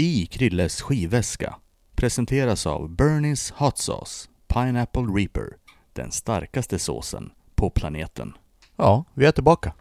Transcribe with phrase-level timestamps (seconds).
[0.00, 1.54] I Krilles skivväska
[1.94, 5.48] presenteras av Bernies Hot Sauce Pineapple Reaper,
[5.92, 8.32] den starkaste såsen på planeten.
[8.76, 9.72] Ja, vi är tillbaka.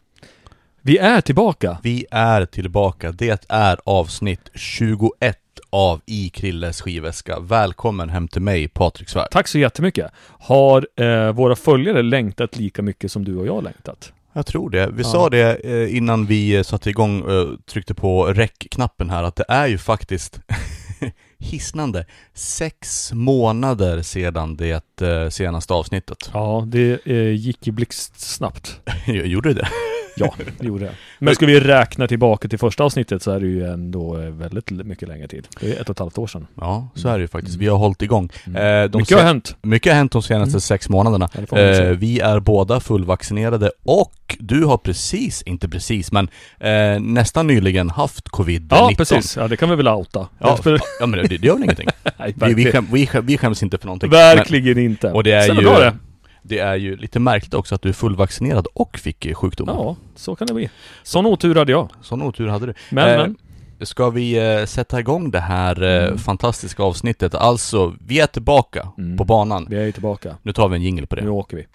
[0.81, 1.77] Vi är tillbaka!
[1.83, 3.11] Vi är tillbaka.
[3.11, 5.37] Det är avsnitt 21
[5.69, 7.39] av I Krilles skivväska.
[7.39, 9.31] Välkommen hem till mig, Patrik Svärd.
[9.31, 10.11] Tack så jättemycket!
[10.39, 14.13] Har eh, våra följare längtat lika mycket som du och jag längtat?
[14.37, 14.89] Jag tror det.
[14.93, 15.09] Vi Ja.
[15.09, 19.45] sa det eh, innan vi eh, satte igång och tryckte på rec-knappen här, att det
[19.47, 20.39] är ju faktiskt
[21.39, 26.29] hisnande sex månader sedan det eh, senaste avsnittet.
[26.33, 28.79] Ja, det eh, gick ju blixtsnabbt.
[29.07, 29.67] Gjorde det?
[30.19, 30.91] Ja, det gjorde det.
[31.19, 34.69] Men ska vi räkna tillbaka till första avsnittet så är det ju ändå eh, väldigt
[34.71, 35.47] mycket längre tid.
[35.59, 36.47] Det är ett och ett halvt år sedan.
[36.55, 37.57] Ja, så är det ju faktiskt.
[37.57, 38.29] Vi har hållit igång.
[38.47, 38.83] Mm.
[38.83, 39.55] Eh, de mycket har hänt.
[39.61, 40.61] mycket har hänt de senaste Mm.
[40.61, 41.29] sex månaderna.
[41.51, 41.57] Ja.
[41.59, 46.29] Eh, vi är båda fullvaccinerade och du har precis, inte precis, men
[47.01, 48.67] nästan nyligen haft covid-19.
[48.69, 49.37] Ja, precis.
[49.37, 50.27] Ja, det kan vi väl outa.
[50.39, 50.57] Ja,
[50.99, 51.87] ja men det, det gör väl ingenting.
[52.19, 54.09] nej, Vi, vi, skäm, vi, skäm, vi skäms inte för någonting.
[54.09, 55.11] verkligen inte.
[55.11, 55.93] och det är Stämmer ju- det.
[56.47, 59.75] Det är ju lite märkligt också att du är fullvaccinerad och fick eh, sjukdomen.
[59.75, 60.69] Ja, så kan det bli.
[61.03, 61.89] Sån otur hade jag.
[62.01, 62.73] Sån otur hade du.
[62.89, 63.37] Men, Eh, men.
[63.81, 66.17] Ska vi eh, sätta igång det här eh, Mm.
[66.17, 67.35] fantastiska avsnittet?
[67.35, 69.17] Alltså, vi är tillbaka Mm.
[69.17, 69.67] på banan.
[69.69, 70.35] Vi är ju tillbaka.
[70.43, 71.21] Nu tar vi en jingle på det.
[71.21, 71.65] Nu åker vi.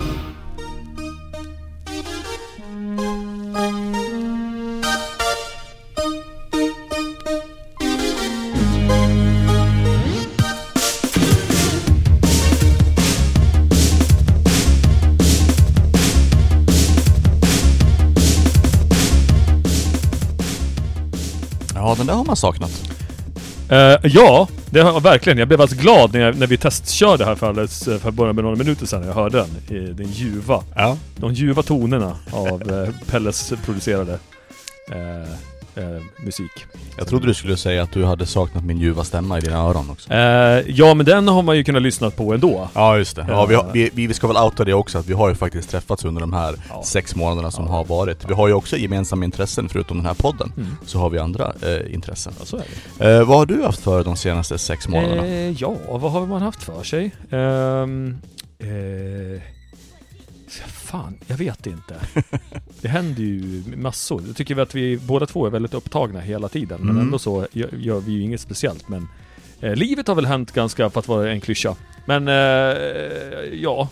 [21.82, 22.82] Ja, den där har man saknat.
[23.68, 25.38] Eh, ja, det har jag verkligen.
[25.38, 28.32] Jag blev alltså glad när, jag, när vi testkörde här för alldeles, eh, för bara
[28.32, 29.38] med några minuter sedan jag hörde
[29.68, 29.76] den.
[29.76, 30.96] I den ljuva, Ja.
[31.16, 34.12] de ljuva tonerna av eh, Pelles producerade
[34.92, 35.32] eh,
[35.76, 36.50] eh, musik.
[36.98, 39.90] Jag trodde du skulle säga att du hade saknat min ljuva stämma i dina öron
[39.90, 40.12] också.
[40.12, 40.20] Eh,
[40.68, 42.68] ja, men den har man ju kunnat lyssna på ändå.
[42.74, 43.26] Ja, just det.
[43.28, 45.70] Ja, vi, har, vi, vi ska väl outa det också, att vi har ju faktiskt
[45.70, 46.82] träffats under de här Ja.
[46.84, 47.70] sex månaderna som Ja.
[47.72, 48.30] har varit.
[48.30, 50.52] Vi har ju också gemensamma intressen, förutom den här podden.
[50.56, 50.68] Mm.
[50.86, 52.32] Så har vi andra eh, intressen.
[52.38, 52.62] Ja, så är
[52.98, 53.10] det.
[53.10, 55.26] Eh, vad har du haft för de senaste sex månaderna?
[55.26, 57.10] Eh, ja, vad har man haft för sig?
[60.92, 61.94] Fan, jag vet inte.
[62.80, 64.22] Det händer ju massor.
[64.26, 66.80] Jag tycker att vi båda två är väldigt upptagna hela tiden.
[66.80, 67.02] Men Mm.
[67.02, 68.88] ändå så gör, gör vi ju inget speciellt.
[68.88, 69.08] Men
[69.60, 71.76] eh, livet har väl hänt ganska, för att vara en klyscha.
[72.06, 72.34] Men eh,
[73.62, 73.88] ja.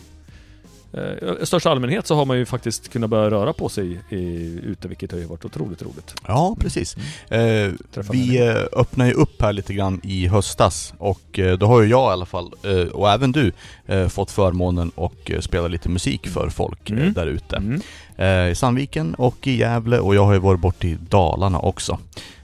[0.93, 4.17] Eh, I största allmänhet så har man ju faktiskt kunnat börja röra på sig i,
[4.65, 6.15] ute, vilket har ju varit otroligt roligt.
[6.27, 6.97] Ja, precis.
[7.29, 11.67] Eh, Träffa vi eh, öppnar ju upp här lite grann i höstas och eh, då
[11.67, 13.53] har ju jag i alla fall, eh, och även du,
[13.87, 17.13] eh, fått förmånen och eh, spela lite musik för folk eh, Mm.
[17.13, 17.57] där ute.
[17.57, 17.81] Mm.
[18.17, 21.99] Eh, I Sandviken och i Gävle och jag har ju varit bort i Dalarna också.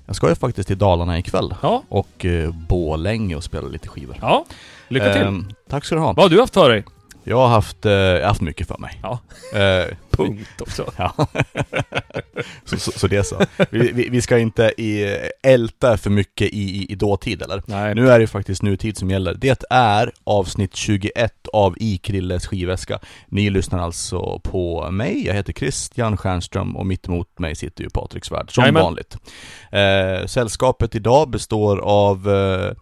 [0.06, 4.16] Jag ska ju faktiskt till Dalarna ikväll Ja, och eh, Borlänge och spela lite skivor.
[4.20, 4.44] ja.
[4.88, 5.22] Lycka till.
[5.22, 5.32] Eh,
[5.70, 6.12] tack ska du ha.
[6.12, 6.84] Vad har du haft för dig?
[7.28, 9.00] Jag har haft, eh, jag har haft mycket för mig.
[9.02, 9.18] Ja.
[9.58, 10.92] Eh, Punkt också.
[10.96, 11.12] Ja,
[12.64, 13.40] så, så, så det är så.
[13.70, 17.62] Vi, vi, vi ska inte i, älta för mycket i, i, i dåtid eller?
[17.66, 17.94] Nej.
[17.94, 19.34] Nu är det ju faktiskt nutid som gäller.
[19.34, 22.98] Det är avsnitt 21 av I Krilles skivväska.
[23.28, 27.90] Ni lyssnar alltså på mig, jag heter Christian Stjernström och mitt emot mig sitter ju
[27.90, 28.82] Patrik Svärd, som Jajamän.
[28.82, 29.16] vanligt.
[29.72, 32.72] Eh, sällskapet idag består av eh,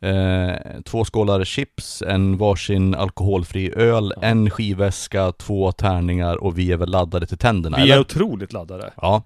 [0.00, 0.50] Eh,
[0.84, 4.22] två skålar chips, en varsin alkoholfri öl, Ja.
[4.22, 7.94] en skivväska, två tärningar och vi är väl laddade till tänderna Vi eller?
[7.94, 8.92] är otroligt laddade.
[8.96, 9.22] Ja.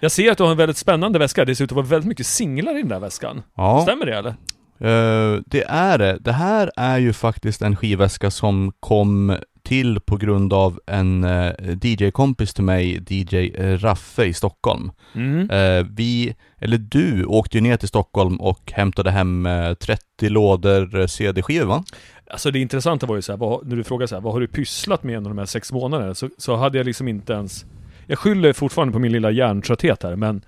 [0.00, 1.44] Jag ser att du har en väldigt spännande väska.
[1.44, 3.42] Det ser ut att vara väldigt mycket singlar i den där väskan.
[3.56, 3.80] ja.
[3.82, 4.34] Stämmer det eller?
[4.78, 6.18] Eh, det är det.
[6.20, 9.36] Det här är ju faktiskt en skivväska som kom
[9.72, 11.52] till på grund av en eh,
[11.82, 14.90] DJ-kompis till mig, DJ Raffe i Stockholm.
[15.14, 15.50] Mm.
[15.50, 21.00] Eh, vi, eller du, åkte ju ner till Stockholm och hämtade hem eh, 30 lådor
[21.00, 21.84] eh, CD-skivor va?
[22.30, 24.40] Alltså det intressanta var ju så här, vad, när du frågar så här, vad har
[24.40, 26.14] du pysslat med under de här sex månaderna?
[26.14, 27.64] Så, så hade jag liksom inte ens...
[28.06, 30.44] Jag skyller fortfarande på min lilla hjärntrötthet här, men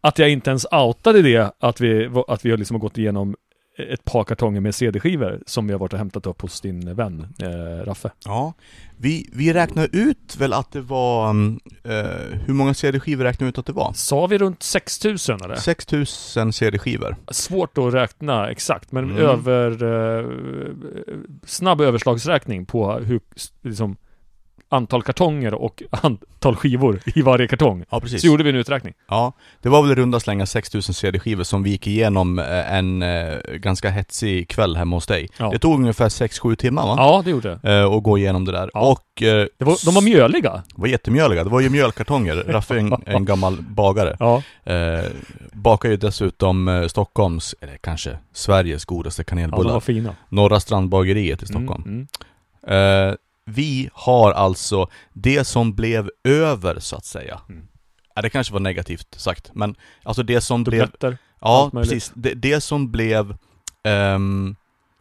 [0.00, 3.36] att jag inte ens outade det, att vi, att vi har liksom gått igenom
[3.78, 7.26] ett par kartonger med CD-skivor som vi har varit och hämtat upp hos din vän
[7.42, 8.10] eh, Raffe.
[8.24, 8.52] Ja.
[8.96, 13.48] Vi, vi räknar ut väl att det var, mm, eh, hur många CD-skivor räknar vi
[13.48, 13.92] ut att det var?
[13.94, 15.54] Sa vi runt 6000 eller?
[15.56, 17.16] 6000 CD-skivor.
[17.30, 19.16] Svårt att räkna exakt, men Mm.
[19.16, 19.82] över...
[20.18, 20.26] Eh,
[21.46, 23.20] snabb överslagsräkning på hur,
[23.62, 23.96] liksom,
[24.68, 27.84] antal kartonger och antal skivor i varje kartong.
[27.90, 28.20] Ja, precis.
[28.20, 28.94] Så gjorde vi en uträkning.
[29.08, 29.32] Ja,
[29.62, 33.38] det var väl i runda slänga 6000 CD-skivor som vi gick igenom eh, en eh,
[33.54, 35.28] ganska hetsig kväll hemma hos dig.
[35.36, 35.50] Ja.
[35.50, 36.94] Det tog ungefär 6-7 timmar va?
[36.98, 37.78] Ja, det gjorde det.
[37.78, 38.70] Eh, och gå igenom det där.
[38.74, 38.80] Ja.
[38.80, 40.62] Och eh, var, de var mjöliga.
[40.74, 41.44] var jättemjöliga.
[41.44, 42.36] Det var ju mjölkartonger.
[42.48, 44.16] Raffe är en, en gammal bagare.
[44.20, 44.42] Ja.
[44.64, 45.04] Eh,
[45.52, 49.72] bakar ju dessutom Stockholms, eller kanske Sveriges godaste ja, de kanelbullar.
[49.72, 50.14] var fina.
[50.28, 51.82] Norra Strandbageriet i Stockholm.
[51.86, 52.06] Mm,
[52.66, 53.16] mm.
[53.48, 57.40] Vi har alltså det som blev över så att säga.
[57.48, 57.68] Mm.
[58.14, 61.18] Ja, det kanske var negativt sagt, men alltså det som blev Dubbletter.
[61.40, 62.12] Ja, precis.
[62.14, 63.36] Det, det som blev
[63.82, 64.56] ehm,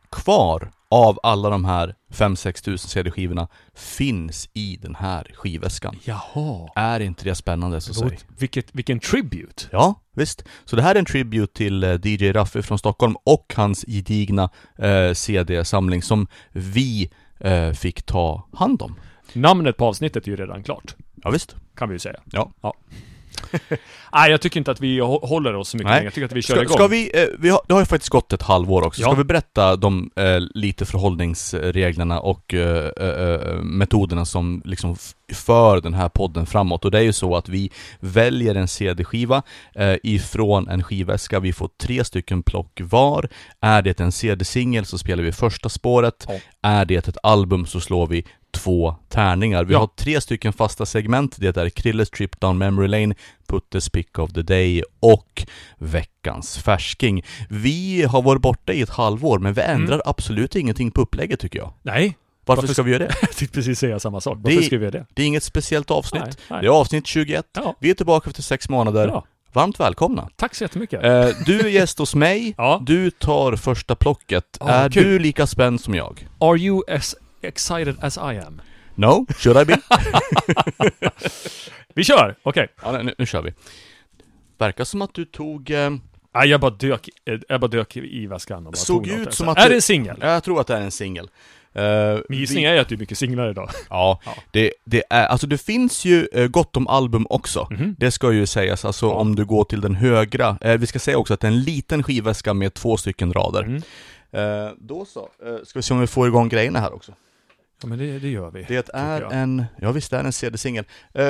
[0.10, 5.96] kvar av alla de här 5-6 tusen CD-skivorna finns i den här skivväskan.
[6.04, 6.70] Jaha.
[6.76, 8.20] Är inte det spännande så säg?
[8.40, 9.64] Vilket, vilken tribute.
[9.72, 10.44] Ja, visst.
[10.66, 14.50] Så det här är en tribute till eh, DJ Raffe från Stockholm och hans gedigna
[14.78, 18.96] eh, CD-samling som vi eh, fick ta hand om.
[19.34, 20.96] Namnet på avsnittet är ju redan klart.
[21.24, 21.56] Ja, visst.
[21.76, 22.20] Kan vi ju säga.
[22.32, 22.74] Ja.
[24.14, 26.04] Nej, jag tycker inte att vi hå- håller oss så mycket längre.
[26.04, 26.78] Jag tycker att vi kör Ska, igång.
[26.78, 29.02] ska vi, eh, vi har, det har ju faktiskt gått ett halvår också.
[29.02, 29.16] Ska Ja.
[29.16, 34.96] vi berätta de eh, lite förhållningsreglerna och eh, eh, metoderna som liksom
[35.34, 36.86] för den här podden framåt?
[36.86, 37.70] Och det är ju så att vi
[38.00, 39.42] väljer en CD-skiva
[39.76, 41.40] eh, ifrån en skivväska.
[41.40, 43.30] Vi får tre stycken plock var.
[43.62, 46.26] Är det en CD-singel så spelar vi första spåret.
[46.28, 46.40] Ja.
[46.62, 49.64] Är det ett album så slår vi två tärningar.
[49.64, 49.80] Vi Ja.
[49.80, 51.36] har tre stycken fasta segment.
[51.40, 53.16] Det är Krilles Trip Down Memory Lane,
[53.48, 55.46] Puttes Pick of the Day och
[55.78, 57.26] veckans färsking.
[57.50, 61.60] Vi har varit borta i ett halvår, men vi ändrar absolut ingenting på upplägget tycker
[61.60, 61.74] jag.
[61.82, 63.16] Nej, Varför, Varför- ska vi göra det?
[63.22, 64.38] jag tänkte precis säga samma sak.
[64.42, 65.06] Varför Det- ska vi göra det?
[65.14, 66.24] Det är inget speciellt avsnitt.
[66.24, 66.62] Nej, nej.
[66.62, 67.46] Det är avsnitt 21.
[67.56, 69.08] Ja, Vi är tillbaka efter sex månader.
[69.08, 69.26] bra.
[69.54, 70.30] Varmt välkomna!
[70.36, 71.04] Tack så jättemycket.
[71.04, 72.82] Eh, du är gäst hos mig, Ja.
[72.86, 74.58] du tar första plocket.
[74.60, 75.04] Ja, är kul.
[75.04, 76.28] du lika spänd som jag?
[76.40, 78.62] Are you as excited as I am?
[78.96, 79.26] No?
[79.38, 79.78] Should I be?
[81.96, 82.36] Vi kör!
[82.44, 82.68] Okej.
[82.84, 83.54] ja, nu, nu kör vi.
[84.58, 85.72] Verkar som att du tog...
[85.72, 85.90] Eh,
[86.34, 89.20] Nej, jag bara dök, eh, jag bara dök i väskan och bara Såg tog något
[89.20, 89.32] ut där.
[89.32, 90.18] som att Är du- det en singel?
[90.22, 91.30] jag tror att det är en singel.
[91.74, 91.84] Eh,
[92.30, 93.70] Min gissning vi- är att det är mycket singlar idag.
[93.90, 94.36] Ja, Ja.
[94.52, 97.68] Det, det är, alltså det finns ju eh, gott om album också.
[97.72, 97.96] Mhm.
[98.00, 99.14] Det ska ju sägas, alltså Ja.
[99.14, 101.62] om du går till den högra, eh, vi ska säga också att det är en
[101.62, 103.64] liten skivväska med två stycken rader.
[103.64, 103.82] Mm.
[104.32, 107.12] Eh, då så, eh, ska vi se om vi får igång grejerna här också.
[107.82, 108.66] Ja men det, det gör vi.
[108.68, 110.86] Det är en, ja visst det är en CD-singel.
[111.14, 111.26] Eh,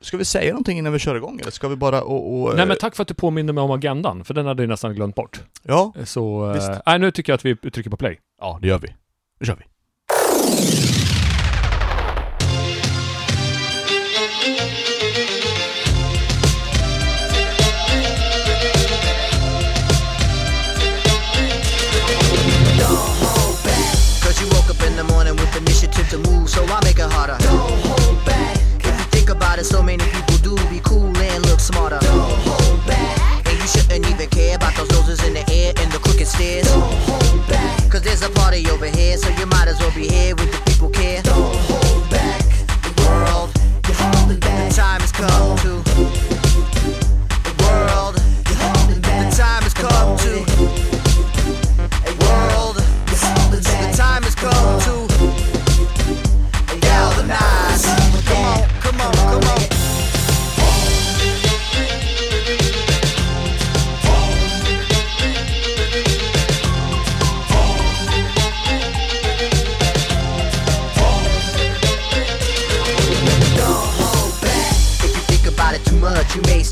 [0.00, 2.62] ska vi säga någonting innan vi kör igång eller ska vi bara och, och Nej
[2.62, 4.94] eh, men tack för att du påminner mig om agendan, för den hade jag nästan
[4.94, 5.40] glömt bort.
[5.62, 6.68] Ja, Så, Visst.
[6.70, 8.18] eh, nej nu tycker jag att vi trycker på play.
[8.40, 8.88] ja det gör vi.
[9.40, 9.64] Nu kör vi.
[29.62, 31.98] It, so many people do be cool and look smarter.
[32.00, 33.46] Don't hold back.
[33.46, 36.66] And you shouldn't even care about those noses in the air and the crooked stairs.
[36.66, 37.90] Don't hold back.
[37.90, 40.60] Cause there's a party over here, so you might as well be here with the
[40.70, 41.22] people care.
[41.22, 42.42] Don't hold back.
[42.86, 43.50] The world,
[43.86, 44.70] you're holding back.
[44.70, 45.91] The time has come to.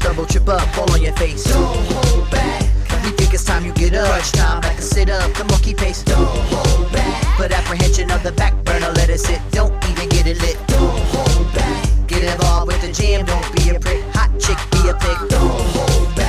[0.00, 1.44] Stumble, trip up, fall on your face.
[1.44, 2.62] Don't hold back.
[3.04, 4.08] We think it's time you get up.
[4.08, 6.02] Crunch time, like a sit up, the monkey pace.
[6.02, 7.36] Don't hold back.
[7.36, 9.40] Put apprehension of the back burner, let it sit.
[9.50, 10.58] Don't even get it lit.
[10.68, 11.88] Don't hold back.
[12.06, 14.02] Get involved with the jam, don't be a prick.
[14.14, 15.18] Hot chick, be a pig.
[15.28, 16.19] Don't hold back.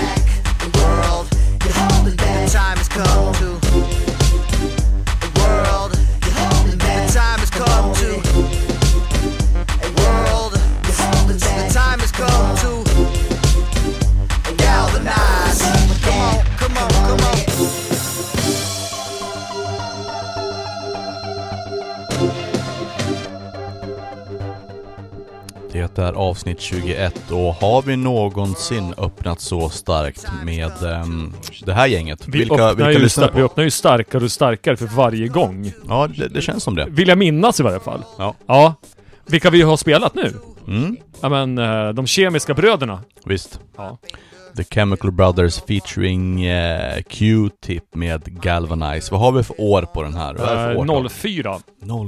[26.42, 31.34] Avsnitt 21 och har vi någonsin öppnat så starkt med ehm,
[31.66, 32.28] det här gänget?
[32.28, 35.74] Vi, vilka öppnar vilka ju sta- vi öppnar ju starkare och starkare för varje gång.
[35.88, 36.86] Ja, det, det känns som det.
[36.90, 38.04] Vill jag minnas i varje fall.
[38.18, 38.36] Ja.
[38.48, 38.74] Ja.
[39.28, 40.34] Vilka vi har spelat nu?
[40.68, 43.00] Mm, Ja men, eh, de kemiska bröderna.
[43.26, 43.60] visst.
[43.78, 43.98] Ja.
[44.58, 49.12] The Chemical Brothers featuring eh, Q-Tip med Galvanize.
[49.12, 50.34] Vad har vi för år på den här?
[50.34, 51.10] Vad är det för Eh, årtal?
[51.10, 51.60] 04.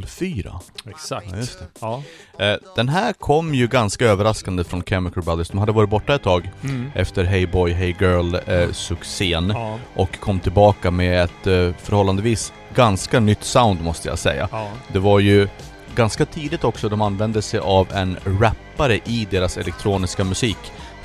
[0.07, 0.59] 04.
[0.89, 1.27] Exakt.
[1.31, 1.65] Ja, just det.
[1.79, 2.03] Ja.
[2.39, 5.50] Eh, den här kom ju ganska överraskande från Chemical Brothers.
[5.50, 6.91] De hade varit borta ett tag Mm.
[6.95, 9.77] efter Hey Boy Hey Girl eh, Ja.
[9.95, 14.50] och kom tillbaka med ett eh, förhållandevis ganska nytt sound måste jag säga.
[14.51, 14.67] Ja.
[14.88, 15.47] Det var ju
[15.95, 20.57] ganska tidigt också de använde sig av en rappare i deras elektroniska musik.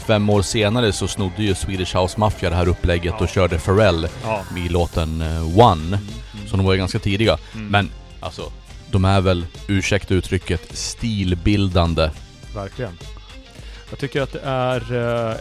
[0.08, 3.24] Fem år senare så snodde ju Swedish House Mafia det här upplägget Ja.
[3.24, 4.42] och körde Pharrell Ja.
[4.56, 5.98] i låten eh, One.
[6.46, 7.38] Så de var ju ganska tidiga.
[7.54, 7.66] Mm.
[7.66, 8.42] Men alltså,
[8.90, 12.10] de är väl, ursäkta uttrycket, stilbildande.
[12.54, 12.98] Verkligen.
[13.90, 14.80] Jag tycker att det är...
[15.30, 15.34] eh,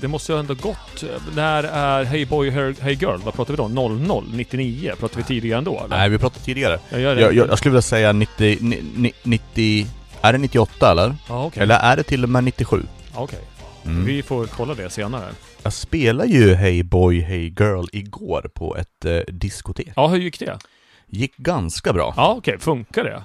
[0.00, 1.04] Det måste ju ändå gått...
[1.34, 2.50] När är Hey Boy,
[2.80, 3.20] Hey Girl?
[3.24, 3.68] Vad pratar vi då?
[3.68, 4.24] 00?
[4.32, 4.92] 99?
[5.00, 5.96] Pratar vi tidigare ändå eller?
[5.96, 6.78] Nej, vi pratade tidigare.
[6.90, 7.00] Jag.
[7.00, 9.86] Jag, jag, jag skulle vilja säga 90, ni- ni- 90...
[10.22, 11.16] Är det 98 eller?
[11.28, 11.62] Ja, okej.
[11.62, 12.82] Eller är det till och med 97?
[13.14, 13.38] Ja, Okej.
[13.84, 14.04] Mm.
[14.04, 15.30] Vi får kolla det senare.
[15.62, 19.92] Jag spelade ju Hey Boy Hey Girl igår på ett eh, diskotek.
[19.96, 20.58] Ja, hur gick det?
[21.06, 22.14] Gick ganska bra.
[22.16, 22.58] Ja, okej.
[22.58, 23.24] Funkar det?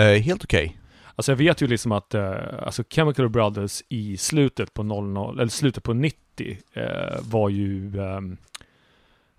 [0.00, 0.76] Eh, helt okej.
[1.16, 5.50] Alltså jag vet ju liksom att eh, alltså Chemical Brothers i slutet på 00, eller
[5.50, 6.84] slutet på 90 eh,
[7.20, 8.36] var ju ehm,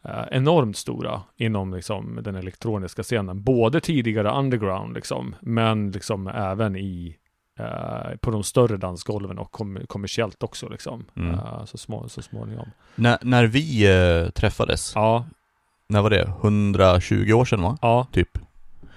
[0.03, 3.43] eh, enormt stora inom liksom den elektroniska scenen.
[3.43, 7.15] Både tidigare underground liksom, men liksom även i
[7.61, 11.05] eh, på de större dansgolven och kom, kommersiellt också liksom.
[11.15, 11.33] Mm.
[11.33, 12.69] Eh, så, små, så småningom.
[12.95, 13.85] När, när vi
[14.23, 15.25] eh, träffades, Ja,
[15.87, 16.33] när var det?
[16.41, 17.77] 120 år sedan va?
[17.81, 18.37] ja, Typ.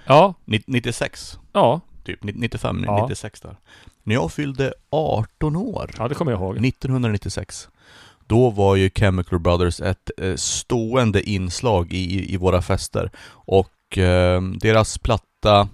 [0.05, 1.39] ja, Ni- 96?
[1.53, 3.01] ja, Typ 95, Ja.
[3.03, 3.55] 96 där.
[4.03, 6.65] När jag fyllde 18 år, ja, det kommer jag ihåg.
[6.65, 7.69] 1996,
[8.27, 13.11] då var ju Chemical Brothers ett stående inslag i, i våra fester.
[13.27, 13.71] Och
[14.61, 15.69] deras platta,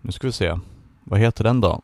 [0.00, 0.58] nu ska vi se,
[1.04, 1.82] vad heter den då?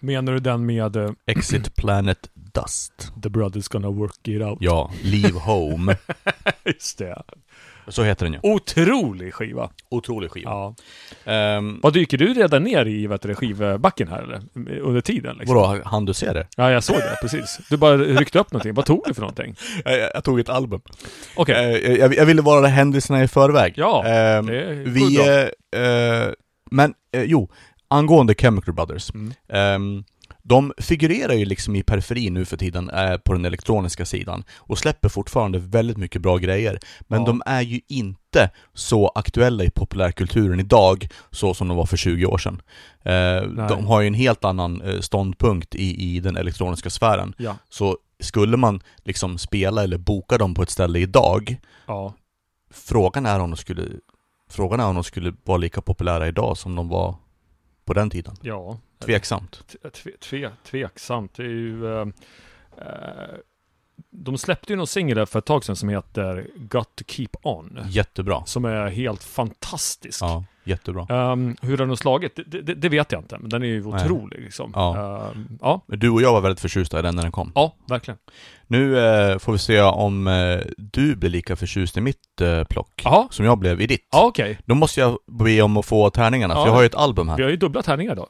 [0.00, 3.12] Menar du den med eh, Exit Planet Dust.
[3.22, 4.58] The Brothers Gonna Work It Out?
[4.60, 5.96] Ja, Leave Home.
[6.64, 7.22] Just det.
[7.88, 8.38] Så heter den ju.
[8.42, 9.70] Otrolig skiva.
[9.88, 10.50] Otrolig skiva.
[10.50, 10.74] Ja.
[11.24, 14.42] Ehm, Vad dyker du redan ner i vet du, skivbacken här eller?
[14.80, 15.56] Under tiden liksom?
[15.56, 16.46] vadå, hann du se det?
[16.56, 17.58] Ja, jag såg det precis.
[17.70, 18.74] Du bara ryckte upp någonting.
[18.74, 19.56] Vad tog du för någonting?
[19.84, 20.80] Jag, jag, jag tog ett album.
[21.36, 21.84] Okej.
[21.84, 23.72] Eh, jag, jag ville vara händelserna i förväg.
[23.76, 25.80] Ja, Ehm, det är vi, bra.
[25.80, 26.32] eh, eh,
[26.70, 27.50] men eh, jo,
[27.88, 29.10] angående Chemical Brothers.
[29.14, 29.32] Mm.
[29.48, 30.04] Ehm,
[30.42, 34.78] de figurerar ju liksom i periferin nu för tiden eh, på den elektroniska sidan och
[34.78, 36.78] släpper fortfarande väldigt mycket bra grejer.
[37.00, 37.26] Men Ja.
[37.26, 42.26] de är ju inte så aktuella i populärkulturen idag så som de var för 20
[42.26, 42.62] år sedan.
[43.02, 47.34] Eh, de har ju en helt annan eh, ståndpunkt i, i den elektroniska sfären.
[47.38, 47.56] Ja.
[47.68, 52.14] Så skulle man liksom spela eller boka dem på ett ställe idag, Ja.
[52.70, 53.82] frågan är om de skulle,
[54.50, 57.16] frågan är om de skulle vara lika populära idag som de var
[57.84, 58.34] på den tiden.
[58.42, 58.78] Ja.
[58.98, 59.76] Tveksamt.
[59.92, 61.34] Tve, tve, tveksamt.
[61.34, 61.86] Det är ju...
[61.86, 62.06] Eh,
[62.78, 63.34] eh,
[64.10, 67.78] de släppte ju någon singel för ett tag sedan som heter Got to Keep On.
[67.88, 68.42] Jättebra.
[68.46, 70.22] Som är helt fantastisk.
[70.22, 71.32] Ja, jättebra.
[71.32, 73.38] Um, hur den har slagit, det, det, det vet jag inte.
[73.38, 74.04] Men den är ju Nej.
[74.04, 74.72] otrolig liksom.
[74.74, 74.96] Ja.
[75.30, 75.80] Ehm, ja.
[75.86, 77.52] Du och jag var väldigt förtjusta i den när den kom.
[77.54, 78.18] ja, verkligen.
[78.66, 83.02] Nu eh, får vi se om eh, du blir lika förtjust i mitt eh, plock
[83.04, 83.28] Jaha.
[83.30, 84.08] som jag blev i ditt.
[84.12, 84.58] Ja, okej.
[84.64, 86.60] Då måste jag be om att få tärningarna, Ja.
[86.60, 87.36] för jag har ju ett album här.
[87.36, 88.26] Vi har ju dubbla tärningar då.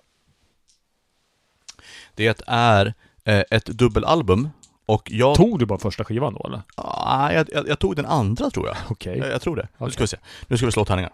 [2.15, 2.95] Det är
[3.25, 4.49] eh, ett dubbelalbum
[4.87, 5.37] och jag...
[5.37, 6.63] Tog du bara första skivan då eller?
[6.75, 8.77] Ah, jag, jag, jag tog den andra tror jag.
[8.89, 9.19] Okej.
[9.19, 9.63] Jag, jag tror det.
[9.63, 9.93] Nu Okej.
[9.93, 10.17] ska vi se.
[10.47, 11.13] Nu ska vi slå tärningar.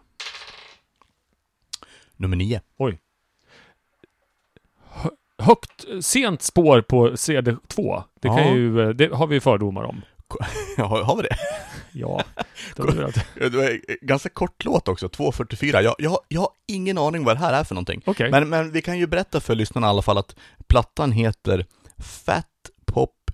[2.17, 2.61] Nummer nio.
[5.39, 8.03] Högt, sent spår på CD2.
[8.21, 8.55] Det kan Ja.
[8.55, 10.03] ju, eh, det har vi ju fördomar om.
[10.77, 11.37] har, har vi det?
[11.93, 12.23] Ja.
[12.77, 13.49] Det.
[13.49, 15.81] Det var ganska kort låt också, 2.44.
[15.81, 18.03] Jag, jag, jag har ingen aning vad det här är för någonting.
[18.07, 18.31] Okej.
[18.31, 20.37] Men, men vi kan ju berätta för lyssnarna i alla fall att
[20.69, 21.67] plattan heter
[21.99, 22.47] Fat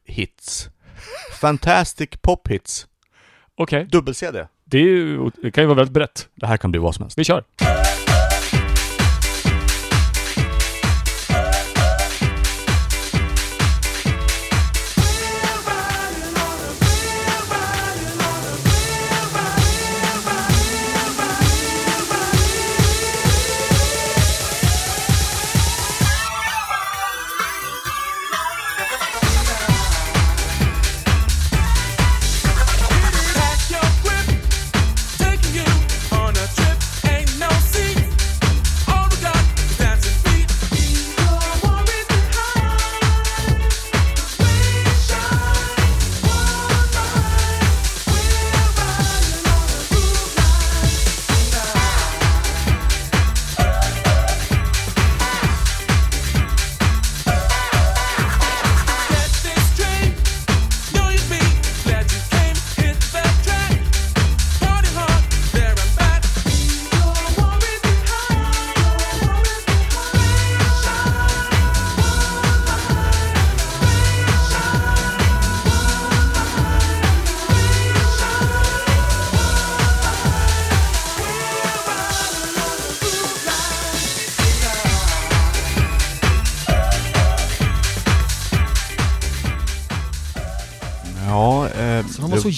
[0.06, 0.68] Hits.
[1.40, 2.86] Fantastic Pop Hits.
[3.54, 3.84] Okej.
[3.84, 4.46] Dubbel-CD.
[4.64, 6.28] Det, är ju, det kan ju vara väldigt brett.
[6.34, 7.18] Det här kan bli vad som helst.
[7.18, 7.44] Vi kör.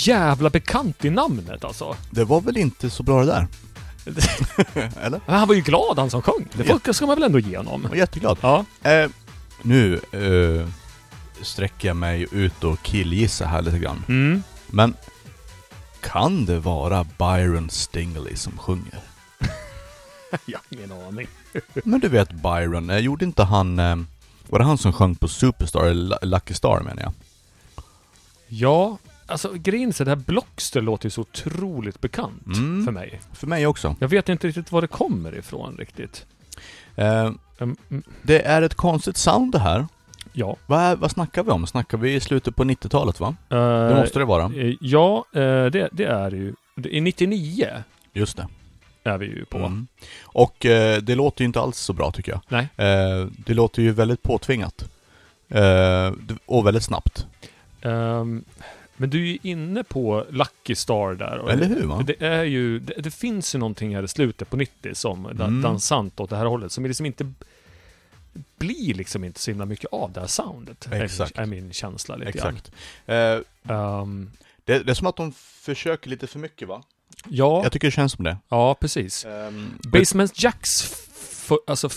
[0.08, 1.96] Jävla bekant i namnet alltså.
[2.10, 3.46] Det var väl inte så bra det där?
[5.02, 5.20] Eller?
[5.26, 6.48] Men han var ju glad han som sjöng.
[6.52, 7.82] Det får, ska man väl ändå ge honom.
[7.82, 8.38] Jag var jätteglad.
[8.40, 8.64] Ja.
[8.82, 9.10] Eh,
[9.62, 10.68] nu eh,
[11.42, 14.04] sträcker jag mig ut och killgissa här lite grann.
[14.08, 14.42] Mm.
[14.66, 14.94] Men
[16.00, 18.98] kan det vara Byron Stingley som sjunger?
[20.46, 21.26] Jag har ingen aning.
[21.84, 23.78] Men du vet Byron, eh, gjorde inte han...
[23.78, 23.96] Eh,
[24.48, 27.12] var det han som sjöng på Superstar, eller Lu- Lucky Star menar jag?
[28.48, 28.98] Ja,
[29.28, 32.85] alltså grejen är det här Blockster låter ju så otroligt bekant Mm.
[32.85, 33.20] för mig.
[33.32, 33.97] För mig också.
[34.00, 36.26] Jag vet inte riktigt var det kommer ifrån riktigt.
[36.97, 37.30] Eh,
[37.61, 39.87] Mm, mm, det är ett konstigt sound det här.
[40.32, 40.56] ja.
[40.66, 41.66] Vad, är- vad snackar vi om?
[41.66, 43.35] Snackar vi i slutet på 90-talet va?
[43.49, 43.56] Eh,
[43.88, 44.44] Det måste det vara.
[44.44, 46.54] eh, Ja, eh, det, det är ju...
[46.76, 47.68] det- I 99
[48.12, 48.49] Just det.
[49.04, 49.58] är vi ju på.
[49.58, 49.87] Mm.
[50.25, 52.40] Och eh, det låter ju inte alls så bra tycker jag.
[52.49, 52.68] Nej.
[52.76, 54.85] Eh, det låter ju väldigt påtvingat.
[55.49, 56.12] Eh,
[56.47, 57.26] och väldigt snabbt.
[57.82, 58.44] Ehm,
[58.98, 61.50] men du är ju inne på Lucky Star där.
[61.50, 62.02] Eller hur, va?
[62.06, 62.78] Det är ju...
[62.78, 65.62] Det, det finns ju någonting här i slutet på 90 som Mm.
[65.62, 67.32] dansant åt det här hållet som liksom inte
[68.58, 70.86] blir liksom inte så himla mycket av det här soundet.
[70.86, 71.38] är min- Exakt.
[71.38, 72.72] Är min känsla lite Exakt.
[73.06, 73.44] Eh, grann.
[74.02, 74.30] Ehm,
[74.64, 76.82] det, det är som att de försöker lite för mycket va?
[77.28, 78.36] ja, Jag tycker det känns som det.
[78.48, 79.24] ja, precis.
[79.28, 80.82] Um, Basement Jacks
[81.20, 81.88] f- alltså,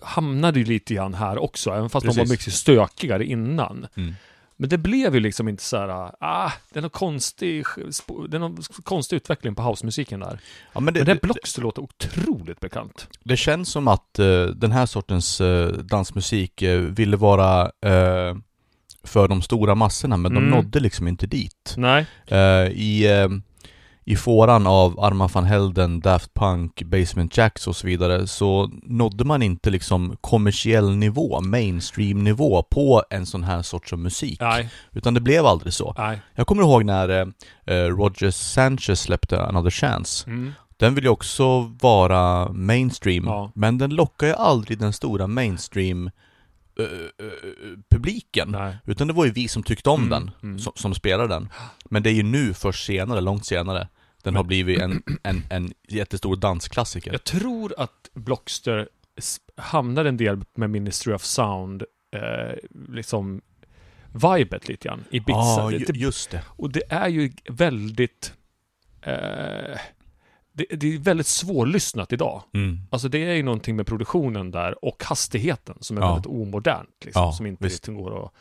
[0.00, 2.28] hamnade ju lite grann här också, även fast de Precis.
[2.28, 3.86] var mycket stökigare innan.
[3.96, 4.14] Mm.
[4.60, 7.64] Men det blev ju liksom inte så här, ah, det är någon konstig,
[8.28, 10.38] det är någon konstig utveckling på housemusiken där.
[10.72, 13.08] Ja, men det, Men det det, Blockster låter otroligt bekant.
[13.24, 17.70] det känns som att eh, den här sortens eh, dansmusik uh, ville vara
[19.04, 20.44] för de stora massorna, men Mm.
[20.44, 21.74] de nådde liksom inte dit.
[21.76, 22.06] Nej.
[22.72, 23.06] I,
[24.08, 29.24] I fåran av Arman van Helden, Daft Punk, Basement Jacks och så vidare så nådde
[29.24, 34.40] man inte liksom kommersiell nivå, mainstream nivå på en sån här sorts musik.
[34.40, 34.70] Nej.
[34.92, 35.94] Utan det blev aldrig så.
[35.98, 36.20] Nej.
[36.34, 37.26] Jag kommer ihåg när eh,
[37.66, 40.30] eh, Roger Sanchez släppte Another Chance.
[40.30, 40.52] Mm.
[40.76, 43.52] Den vill ju också vara mainstream, Ja.
[43.54, 46.06] men den lockar ju aldrig den stora mainstream
[46.78, 47.28] eh, eh,
[47.90, 48.48] publiken.
[48.50, 48.76] Nej.
[48.86, 50.58] Utan det var ju vi som tyckte om Mm, den, mm.
[50.58, 51.48] som, som spelade den.
[51.90, 53.88] Men det är ju nu, först senare, långt senare,
[54.28, 57.12] den har blivit en, en, en jättestor dansklassiker.
[57.12, 58.88] Jag tror att Blockster
[59.56, 61.82] hamnar en del med Ministry of Sound,
[62.16, 62.56] eh,
[62.88, 63.40] liksom
[64.12, 65.34] vibet lite grann, i bitsen.
[65.34, 66.42] Ja, ju, det- just det.
[66.48, 68.32] Och det är ju väldigt...
[69.02, 69.78] Eh,
[70.52, 72.42] det, det är väldigt svårlyssnat idag.
[72.54, 72.78] Mm.
[72.90, 76.08] Alltså det är ju någonting med produktionen där och hastigheten som är Ja.
[76.12, 77.04] väldigt omodernt.
[77.04, 77.88] Liksom, Ja, som inte visst.
[77.88, 78.32] riktigt går att...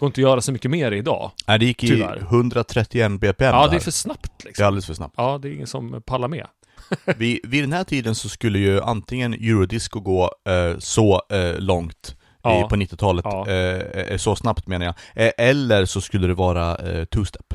[0.00, 1.30] går inte att göra så mycket mer idag.
[1.46, 2.16] Nej, det gick i Tyvärr.
[2.30, 4.66] 131 BPM Ja, det är för snabbt Det är liksom.
[4.66, 5.14] alldeles för snabbt.
[5.16, 6.46] Ja, det är ingen som pallar med.
[7.16, 12.16] Vid, vid den här tiden så skulle ju antingen eurodisco gå eh, så eh, långt
[12.42, 12.66] Ja.
[12.66, 13.48] i, på 90-talet, Ja.
[13.48, 14.94] eh, eh, så snabbt menar jag,
[15.26, 17.54] eh, eller så skulle det vara eh, two-step.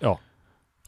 [0.00, 0.18] Ja,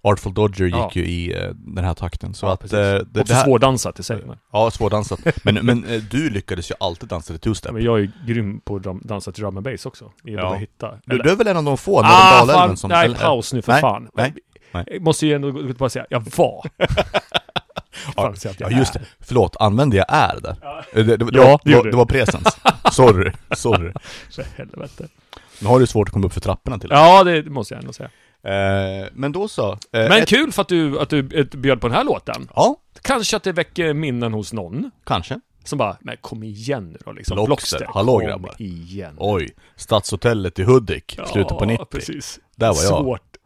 [0.04, 0.90] Artful Dodger gick Ja.
[0.92, 2.34] ju i eh, den här takten.
[2.34, 4.22] Så ja att, eh, det, Också här, svårdansat i sig.
[4.26, 5.20] Men, Ja, svårdansat.
[5.42, 7.72] Men, men eh, du lyckades ju alltid dansa till two-step.
[7.72, 10.10] men jag är ju grym på att dansa till drum and bass också.
[10.24, 10.54] Gillar Ja.
[10.54, 10.90] hitta.
[11.06, 12.90] Du, du är väl en av de få, ah, fan, som...
[12.90, 14.08] nej, eller- paus nu för nej, fan.
[14.14, 14.34] nej,
[14.72, 14.84] nej.
[14.90, 16.64] Jag måste ju ändå och bara säga, jag var.
[18.14, 19.00] Fan, jag Ja, just det.
[19.20, 20.56] Förlåt, använde jag är där?
[20.62, 20.84] Ja.
[20.92, 22.56] Eh, Det, det, det, Ja, det var, det var presens.
[22.92, 23.92] Sorry, sorry.
[24.30, 25.08] För helvete.
[25.60, 27.92] Nu har du svårt att komma upp för trapporna till Ja, det måste jag ändå
[27.92, 28.10] säga.
[28.44, 29.72] Eh, Men då så.
[29.72, 32.48] Eh, Men ett, kul för att du, att du eh, bjöd på den här låten.
[32.56, 34.90] Ja, Kanske att det väcker minnen hos någon.
[35.06, 35.40] kanske.
[35.64, 37.44] Som bara, men kom igen nu då liksom.
[37.44, 38.54] Blockster, hallå, kom grabbar.
[38.58, 39.14] igen.
[39.18, 41.84] Oj, Stadshotellet i Hudik, slutet på 90.
[41.90, 42.40] precis.
[42.56, 43.02] Där var jag.
[43.02, 43.36] Svårt.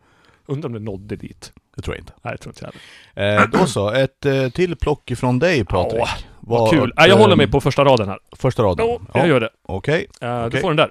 [0.47, 1.53] Undrar om det nådde dit.
[1.77, 2.13] Det tror jag inte.
[2.23, 2.71] Nej, jag tror inte
[3.15, 3.43] jag heller.
[3.43, 6.01] Eh, då så, ett eh, till plock ifrån dig Patrik.
[6.01, 6.09] Ja,
[6.41, 6.93] Vad kul.
[6.97, 8.19] Nej, jag håller mig på första raden här.
[8.37, 8.87] Första raden?
[8.89, 9.51] Jo, jag gör det.
[9.63, 10.07] Okej.
[10.23, 10.61] Uh, Du Okej.
[10.61, 10.91] får den där.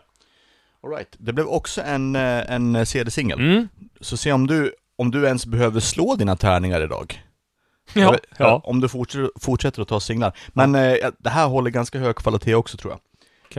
[0.88, 1.16] All right.
[1.18, 3.40] Det blev också en, eh, en CD-singel.
[3.40, 3.68] Mm.
[4.02, 7.24] Så se om du, om du ens behöver slå dina tärningar idag.
[7.94, 8.12] Ja.
[8.12, 8.62] Vet- ja.
[8.64, 10.38] Om du fortsätter, fortsätter att ta singlar.
[10.48, 13.00] Men eh, det här håller ganska hög kvalitet också tror jag.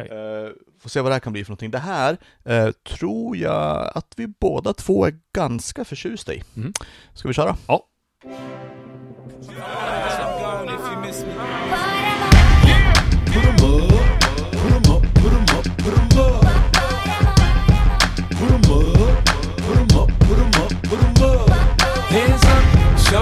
[0.07, 1.71] Eh, får se vad det här kan bli för någonting.
[1.71, 6.43] Det här eh, tror jag att vi båda två är ganska förtjusta i.
[6.57, 6.73] Mm.
[7.15, 7.57] Ska vi köra?
[7.67, 7.85] Ja.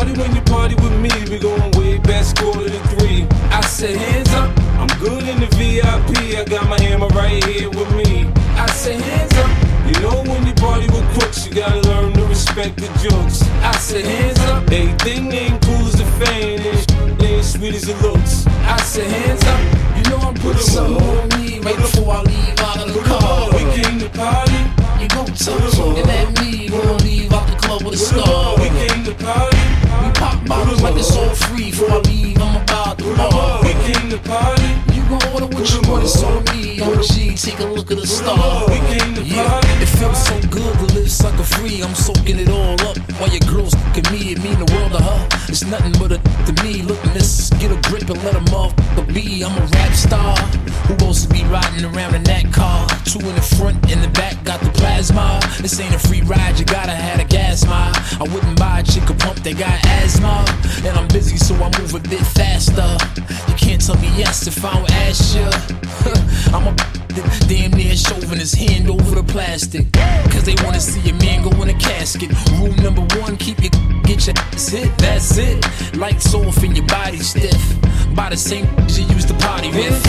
[0.07, 3.27] Shawty, when you party with me, we going way back, quarter to three.
[3.51, 6.39] I said, hands up, I'm good in the VIP.
[6.39, 8.31] I got my hammer right here with me.
[8.57, 9.51] I said, hands up,
[9.87, 13.43] you know when you party with crooks, you gotta learn to respect the jokes.
[13.63, 18.01] I said, hands up, everything ain't cool as the fame, and ain't sweet as it
[18.03, 18.47] looks.
[18.47, 22.61] I said, hands up, you know I'm putting Some more weed right before I leave
[22.61, 23.51] out of the car.
[23.53, 24.61] We came to party,
[24.99, 28.57] You You gon' touch looking at me, gonna leave out the club with a star.
[28.61, 29.56] We came to party.
[30.47, 31.73] Pop bottles like it's all free.
[31.73, 33.67] I leave, I'm about to.
[33.67, 34.96] We came to party.
[35.09, 36.81] Gon' order what you want, it's on me.
[36.81, 38.67] OG, take a look at the star.
[38.69, 41.81] We came to Yeah, it feels so good to live sucker free.
[41.83, 42.99] I'm soaking it all up.
[43.19, 45.29] While your girls look at me, it mean the world to her.
[45.49, 46.83] It's nothing but a to me.
[46.83, 49.45] Look, miss, get a grip and let a motherfucker be.
[49.45, 50.37] I'm a rap star
[50.87, 52.87] who wants to be riding around in that car.
[53.05, 55.41] Two in the front, in the back, got the plasma.
[55.61, 57.95] This ain't a free ride, you gotta have a gas mile.
[58.21, 60.45] I wouldn't buy a chick a pump, they got asthma.
[60.87, 62.91] And I'm busy, so I move a bit faster.
[63.49, 65.47] You can't tell me yes if I don't ask you.
[66.55, 66.97] I'm a
[67.49, 69.91] damn near shoving his hand over the plastic.
[70.31, 72.31] Cause they wanna see a man go in a casket.
[72.53, 73.71] Rule number one, keep your
[74.05, 74.97] get your ass hit.
[74.99, 75.65] That's it.
[75.97, 77.61] Lights off and your body stiff.
[78.15, 80.03] By the same you used to party with.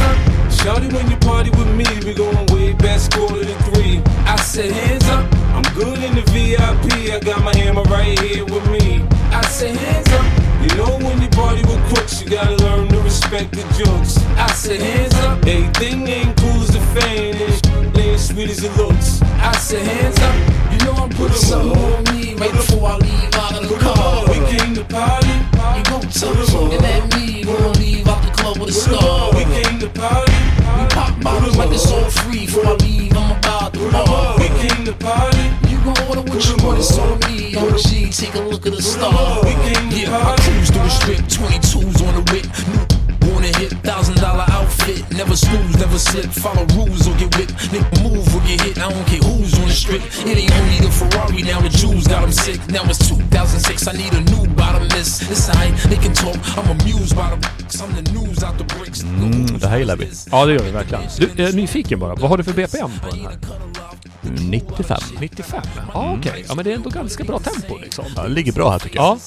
[0.52, 4.02] Shawty, when you party with me, we going way back, quarter to three.
[4.26, 5.26] I said, hands up.
[5.56, 7.12] I'm good in the VIP.
[7.14, 9.04] I got my hammer right here with me.
[9.32, 10.48] I said, hands up.
[10.64, 12.97] You know when you party with crooks, you gotta learn to
[13.32, 14.18] respect the jokes.
[14.38, 15.46] I said, hands up.
[15.46, 19.22] Everything ain't cool as the fame, and shit ain't sweet as it looks.
[19.22, 20.36] I said, hands up.
[20.72, 24.24] You know I'm putting something on me right before I leave out of the car.
[24.28, 25.36] We came to party.
[25.76, 29.32] You gon' touch looking at me, gonna leave out the club with a star.
[29.36, 30.40] We came to party.
[30.80, 32.46] We pop bottles like it's all free.
[32.46, 34.40] Before I leave, I'm about to bar.
[34.40, 35.46] We came to party.
[35.68, 37.56] You gon' order what you want, it's on me.
[37.56, 39.44] OG, take a look at the star.
[39.44, 42.48] We came to Yeah, I cruise through the strip, 22s on the whip.
[42.72, 42.97] New
[43.36, 45.02] on a hit, thousand dollar outfit.
[45.12, 46.30] Never snooze, never slip.
[46.32, 47.54] Follow rules or get whipped.
[47.74, 48.78] Nigga move or get hit.
[48.78, 50.02] I don't care who's on the strip.
[50.30, 52.60] It ain't only the Ferrari, now the Jews got 'em sick.
[52.68, 55.22] Now it's 2006, I need a new bottomless.
[55.32, 56.38] It's alright, they can talk.
[56.58, 57.82] I'm amused by the bricks.
[57.82, 59.04] I'm the news out the bricks.
[59.04, 60.10] Mm, det här gillar vi.
[60.32, 61.04] Ja, det gör vi verkligen.
[61.20, 62.16] Du, jag är nyfiken bara.
[62.16, 63.97] Vad har du för BPM på den här?
[64.32, 64.98] 95.
[65.20, 65.62] 95?
[65.94, 66.46] Ja, okej.
[66.48, 68.06] Ja, men det är ändå ganska bra tempo liksom.
[68.16, 69.06] Ja, det ligger bra här tycker jag.
[69.06, 69.18] Ja,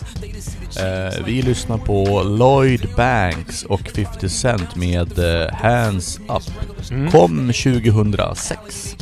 [0.79, 6.91] Eh, vi lyssnar på Lloyd Banks och 50 Cent med eh, Hands Up.
[6.91, 7.11] Mm.
[7.11, 8.97] Kom 2006.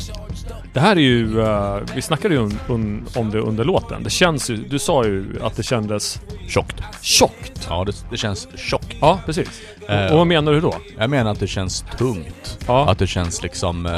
[0.72, 1.40] det här är ju...
[1.40, 4.02] eh, vi snackade ju un, un, om det under låten.
[4.02, 4.56] Det känns ju...
[4.56, 6.76] Du sa ju att det kändes Tjockt.
[7.02, 7.66] tjockt.
[7.68, 8.96] Ja, det, det känns tjockt.
[9.00, 9.48] Ja, precis.
[9.88, 10.06] Eh.
[10.12, 10.74] Och vad menar du då?
[10.98, 12.58] Jag menar att det känns tungt.
[12.66, 12.90] Ja.
[12.90, 13.92] Att det känns liksom eh,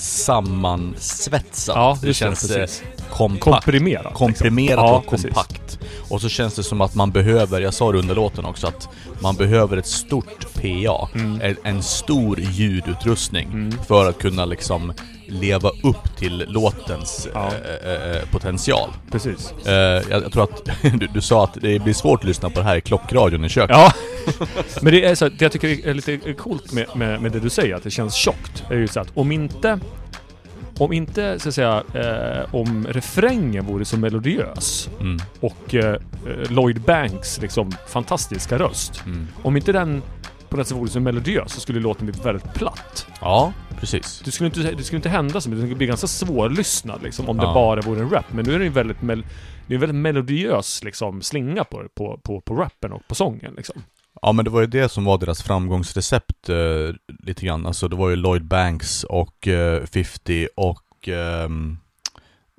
[0.00, 1.76] sammansvetsat.
[1.76, 2.82] Ja, det det, känns eh, precis.
[3.10, 3.64] kompakt.
[3.64, 4.04] Komprimerat.
[4.04, 4.26] liksom.
[4.26, 5.26] komprimerat Ja, och precis.
[5.26, 5.78] kompakt.
[6.08, 8.88] Och så känns det som att man behöver, jag sa det under låten också, att
[9.22, 11.08] man behöver ett stort PA.
[11.14, 11.40] Mm.
[11.40, 14.92] En, en stor ljudutrustning för att kunna liksom
[15.30, 17.46] leva upp till låtens Ja.
[17.84, 18.90] eh, eh, eh, potential.
[19.10, 19.52] Precis.
[19.66, 22.58] Eh, jag, jag tror att du, du sa att det blir svårt att lyssna på
[22.60, 23.76] det här i klockradion i köket.
[23.76, 23.92] Ja,
[24.82, 27.50] men det är så, det jag tycker är lite coolt med, med, med det du
[27.50, 29.78] säger, att det känns tjockt, är ju så att om inte
[30.78, 35.18] om inte, så att säga, eh, om refrängen vore så melodiös Mm.
[35.40, 39.02] och eh, eh, Lloyd Banks liksom fantastiska röst.
[39.06, 39.28] Mm.
[39.42, 40.02] Om inte den
[40.50, 43.06] på något sätt vore så melodiös så skulle låten bli väldigt platt.
[43.20, 44.22] Ja, precis.
[44.24, 45.60] Det skulle inte, det skulle inte hända så mycket.
[45.60, 47.54] Det skulle bli ganska svårlyssnad liksom om det Ja.
[47.54, 48.32] bara vore en rap.
[48.32, 49.26] Men nu är det ju väldigt, mel-
[49.66, 53.54] det är en väldigt melodiös liksom slinga på, på, på, på rappen och på sången
[53.56, 53.82] liksom.
[54.22, 56.56] Ja men det var ju det som var deras framgångsrecept eh,
[57.22, 57.66] lite grann.
[57.66, 61.78] Alltså det var ju Lloyd Banks och eh, 50 och ehm,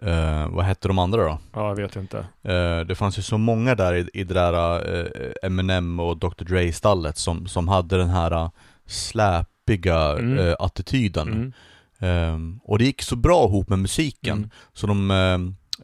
[0.02, 1.38] eh, vad hette de andra då?
[1.54, 2.18] Ja, jag vet inte.
[2.44, 4.54] Eh, det fanns ju så många där i, i det där
[5.00, 8.50] eh, Eminem och Dr Dre-stallet som, som hade den här eh,
[8.86, 10.56] släpiga Mm.
[10.60, 11.28] attityden.
[11.28, 11.54] Mm.
[12.00, 14.38] Ehm, och det gick så bra ihop med musiken.
[14.38, 14.50] Mm.
[14.74, 15.10] Så de,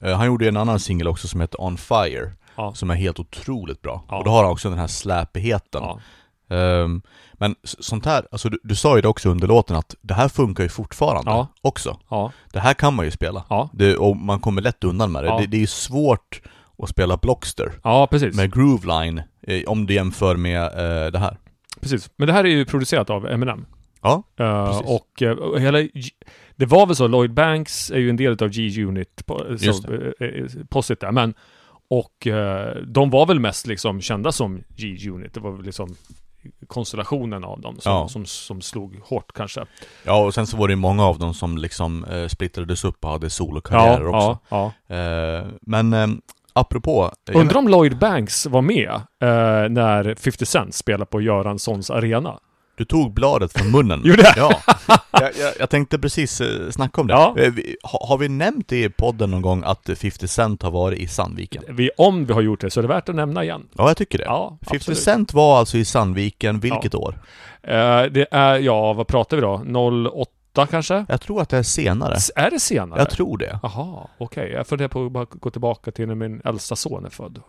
[0.02, 2.32] han gjorde en annan singel också som heter On Fire.
[2.56, 2.74] Ja.
[2.74, 4.04] Som är helt otroligt bra.
[4.10, 4.18] Ja.
[4.18, 5.84] Och då har han också den här släpigheten.
[5.84, 6.00] Ja.
[6.50, 7.02] Ehm,
[7.34, 10.28] men sånt här, alltså du, du sa ju det också under låten att det här
[10.30, 11.48] funkar ju fortfarande Ja.
[11.62, 12.00] också.
[12.10, 12.32] Ja.
[12.54, 13.44] Det här kan man ju spela.
[13.50, 13.70] Ja.
[13.74, 15.28] Det, och man kommer lätt undan med det.
[15.28, 15.40] Ja.
[15.40, 15.48] det.
[15.48, 16.42] Det är ju svårt
[16.84, 18.36] att spela Blockster Ja, precis.
[18.36, 21.38] med Grooveline eh, om du jämför med eh, det här.
[21.82, 22.10] precis.
[22.16, 23.66] Men det här är ju producerat av Eminem.
[24.02, 24.82] Ja, Precis.
[24.88, 25.22] och,
[25.54, 25.78] och hela...
[26.56, 29.24] Det var väl så, Lloyd Banks är ju en del av G-Unit,
[30.70, 31.34] posset där, men...
[31.90, 32.28] Och
[32.88, 35.34] de var väl mest liksom kända som G-Unit.
[35.34, 35.96] Det var väl liksom
[36.68, 38.08] konstellationen av dem som, Ja.
[38.08, 39.66] som, som slog hårt kanske.
[40.04, 43.12] ja och sen så var det många av dem som liksom eh, splittrades upp och
[43.12, 44.46] hade solokarriärer Ja, också.
[44.50, 44.96] ja, ja.
[44.96, 46.08] Eh, men eh,
[46.54, 47.12] apropå...
[47.34, 48.90] Undrar om Lloyd Banks var med
[49.22, 52.40] eh, när 50 Cent spelade på Göranssons arena?
[52.78, 54.02] Du tog bladet från munnen.
[54.06, 54.34] Gjorde jag?
[54.38, 54.62] Ja.
[55.12, 57.14] jag, jag, jag tänkte precis eh, snacka om det.
[57.14, 57.36] Ja.
[57.38, 60.72] Eh, vi, har vi nämnt det i podden någon gång att eh, 50 Cent har
[60.72, 61.64] varit i Sandviken?
[61.68, 63.68] Vi, om vi har gjort det så är det värt att nämna igen.
[63.78, 64.24] Ja, jag tycker det.
[64.24, 65.00] Ja, 50 absolut.
[65.00, 67.20] Cent var alltså i Sandviken, vilket år?
[67.64, 69.58] Eh, det är, ja, vad pratar vi då?
[69.58, 71.06] 2008 kanske?
[71.10, 72.14] Jag tror att det är senare.
[72.16, 73.00] S- Är det senare?
[73.00, 73.60] Jag tror det.
[73.64, 74.52] Jaha, okej.
[74.52, 77.40] Jag funderar på att bara gå tillbaka till när min äldsta son är född.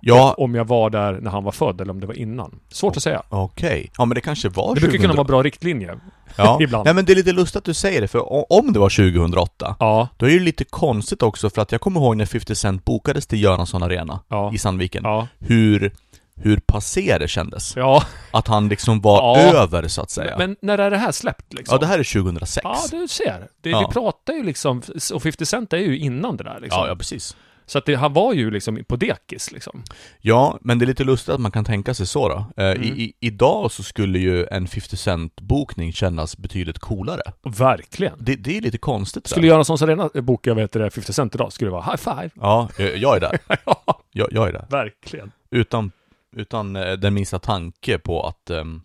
[0.00, 2.60] Ja, Om jag var där när han var född eller om det var innan.
[2.70, 3.22] Svårt att säga.
[3.28, 3.90] okej.
[3.98, 5.00] Ja men det kanske var Det brukar 2000.
[5.02, 5.94] kunna vara bra riktlinje.
[6.36, 6.58] ja.
[6.62, 6.84] ibland.
[6.84, 9.76] Nej men det är lite lustigt att du säger det, för om det var 2008
[9.80, 12.84] Ja, Då är det lite konstigt också för att jag kommer ihåg när 50 Cent
[12.84, 15.92] bokades till Göransson Arena ja, i Sandviken ja, Hur,
[16.36, 17.76] hur passé det kändes.
[17.76, 18.02] ja.
[18.30, 19.38] Att han liksom var Ja.
[19.62, 20.34] över så att säga.
[20.38, 21.74] Men när är det här släppt liksom?
[21.74, 22.60] ja det här är 2006.
[22.64, 23.48] Ja, du ser.
[23.60, 23.80] Det, Ja.
[23.80, 24.82] Vi pratar ju liksom,
[25.14, 26.80] och 50 Cent är ju innan det där liksom.
[26.82, 27.36] ja, ja precis.
[27.68, 29.82] Så att det, han var ju liksom på dekis liksom.
[30.20, 32.62] Ja, men det är lite lustigt att man kan tänka sig så då.
[32.62, 32.82] Eh, Mm.
[32.82, 37.20] i, i, idag så skulle ju en 50 Cent-bokning kännas betydligt coolare.
[37.42, 38.14] Verkligen.
[38.20, 39.26] Det, det är lite konstigt.
[39.26, 42.30] Skulle Göranssons Arena boka, vad heter det, 50 Cent idag, skulle det vara high five.
[42.34, 43.38] Ja, jag, jag är där.
[43.66, 44.66] ja, Jag, jag är där.
[44.70, 45.32] verkligen.
[45.50, 45.92] Utan,
[46.36, 48.82] utan eh, den minsta tanke på att ehm,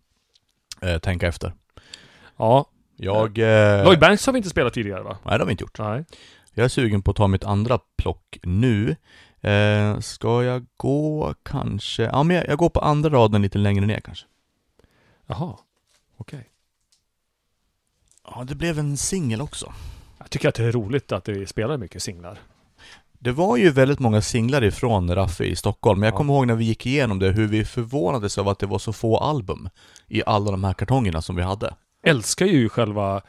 [0.81, 1.53] eh, tänka efter.
[2.37, 2.65] Ja.
[2.97, 3.37] Jag...
[3.37, 5.17] Eh, Lloyd Banks har vi inte spelat tidigare va?
[5.23, 5.79] Nej, det har vi inte gjort.
[5.79, 6.05] Nej.
[6.53, 8.95] Jag är sugen på att ta mitt andra plock nu.
[9.41, 12.03] Eh, ska jag gå kanske...
[12.03, 14.25] Ja, men jag, jag går på andra raden lite längre ner kanske.
[15.27, 15.57] Jaha.
[16.17, 16.49] Okej.
[18.27, 19.73] Ja, det blev en singel också.
[20.17, 22.39] Jag tycker att det är roligt att vi spelar mycket singlar.
[23.19, 26.17] Det var ju väldigt många singlar ifrån Raffi i Stockholm, men jag Ja.
[26.17, 28.93] kommer ihåg när vi gick igenom det, hur vi förvånades av att det var så
[28.93, 29.69] få album
[30.07, 31.75] i alla de här kartongerna som vi hade.
[32.03, 33.21] Älskar ju själva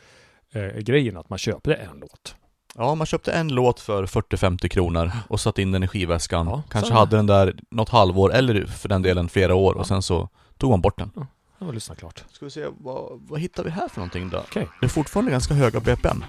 [0.52, 2.36] eh, grejen att man köper en låt.
[2.74, 6.46] Ja, man köpte en låt för 40-50 kronor och satte in den i skivväskan.
[6.46, 10.02] Ja, Kanske hade den där något halvår, eller för den delen flera år, och sen
[10.02, 11.10] så tog man bort den.
[11.58, 12.24] Jag vill lyssna klart.
[12.32, 14.38] Ska vi se, vad, vad hittar vi här för någonting då?
[14.38, 14.68] Okej.
[14.80, 16.24] Det är fortfarande ganska höga BPM.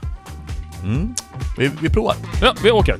[0.83, 1.15] Mm.
[1.57, 2.15] Vi, vi provar.
[2.41, 2.99] Ja, vi åker.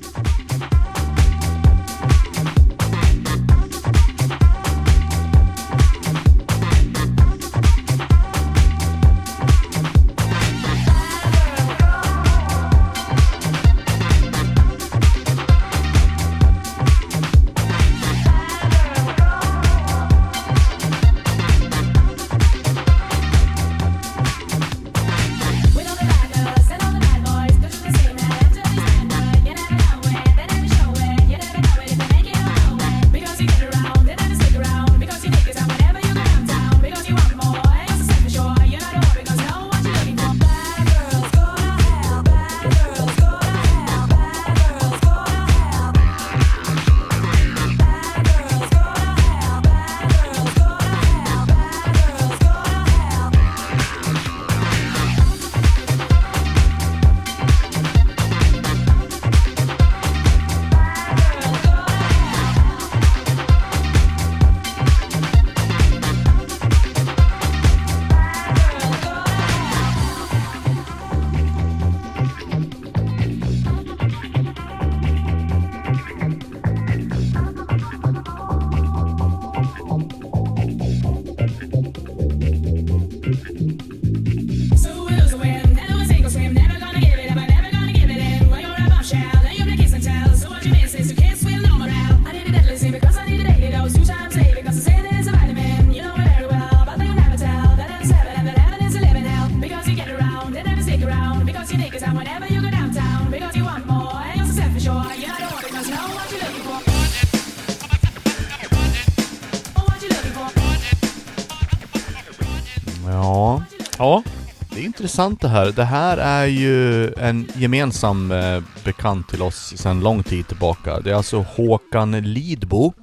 [114.93, 115.71] Intressant det här.
[115.71, 120.99] Det här är ju en gemensam eh, bekant till oss sedan lång tid tillbaka.
[120.99, 122.93] Det är alltså Håkan Lidbo,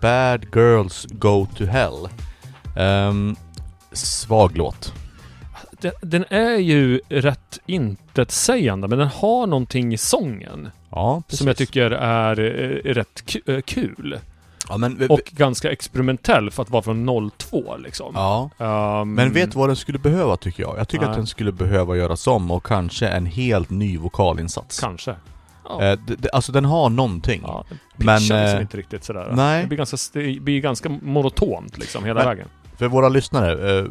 [0.00, 2.08] Bad Girls Go To Hell.
[2.76, 3.36] Ehm,
[3.92, 4.94] svag låt.
[5.70, 10.70] Den, den är ju rätt intetsägande, men den har någonting i sången.
[10.90, 11.38] Ja, precis.
[11.38, 14.18] Som jag tycker är eh, rätt eh, kul.
[14.68, 18.12] Ja, men, Och ganska experimentell för att vara från 02 liksom.
[18.14, 18.50] ja.
[18.58, 20.78] Ehm, Men vet du vad den skulle behöva tycker jag?
[20.78, 21.10] Jag tycker Nej.
[21.10, 24.80] att den skulle behöva göras om och kanske en helt ny vokalinsats.
[24.80, 25.14] Kanske.
[25.64, 25.82] Ja.
[25.84, 27.40] Eh, d- d- alltså den har någonting.
[27.46, 29.32] ja den men, liksom eh, inte riktigt sådär.
[29.32, 29.62] nej.
[29.62, 32.48] Det blir ganska, det blir ganska monotont liksom hela Men- vägen.
[32.76, 33.84] För våra lyssnare, eh,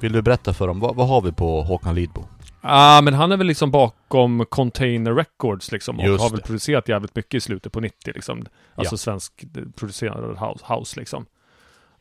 [0.00, 2.24] vill du berätta för dem, vad, vad har vi på Håkan Lidbo?
[2.62, 6.44] Ja, men han är väl liksom bakom Container Records liksom och Just har väl det.
[6.46, 8.46] producerat jävligt mycket i slutet på 90 liksom.
[8.74, 8.98] Alltså Ja.
[8.98, 11.26] svensk eh, producerad house, house liksom.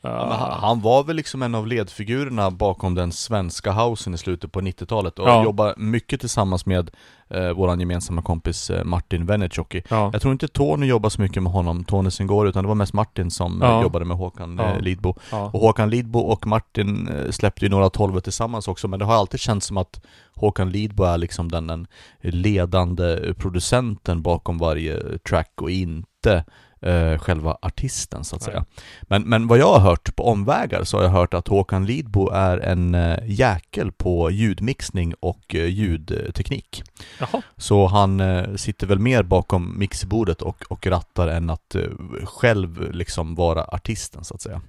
[0.03, 4.51] Ja, han, han var väl liksom en av ledfigurerna bakom den svenska housen i slutet
[4.51, 5.43] på 90-talet och Ja.
[5.43, 6.91] jobbar mycket tillsammans med
[7.29, 9.83] eh, våran gemensamma kompis eh, Martin Venetjoki.
[9.89, 10.09] Ja.
[10.13, 12.93] Jag tror inte Tony jobbar så mycket med honom, Tony Singor, utan det var mest
[12.93, 13.75] Martin som Ja.
[13.77, 14.63] eh, jobbade med Håkan Ja.
[14.73, 15.15] eh, Lidbo.
[15.31, 15.49] Ja.
[15.53, 19.39] Och Håkan Lidbo och Martin släppte ju några tolvor tillsammans också, men det har alltid
[19.39, 20.01] känts som att
[20.35, 21.87] Håkan Lidbo är liksom den, den
[22.21, 26.45] ledande producenten bakom varje track och inte
[26.81, 28.53] eh, själva artisten så att Nej.
[28.53, 28.65] säga.
[29.01, 32.29] Men, men vad jag har hört på omvägar så har jag hört att Håkan Lidbo
[32.29, 36.83] är en eh, jäkel på ljudmixning och eh, ljudteknik.
[37.19, 37.41] Jaha.
[37.57, 41.81] Så han eh, sitter väl mer bakom mixerbordet och, och rattar än att eh,
[42.23, 44.61] själv liksom vara artisten så att säga.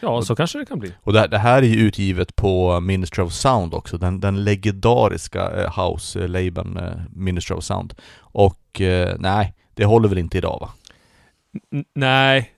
[0.00, 0.92] Ja, så kanske det kan bli.
[1.02, 5.50] Och det, det här är ju utgivet på Ministry of Sound också, den, den legendariska
[5.50, 6.80] eh, house-labeln
[7.12, 7.94] Ministry of Sound.
[8.18, 8.80] Och
[9.18, 10.70] nej, det håller väl inte idag va?
[11.72, 12.52] N- nej,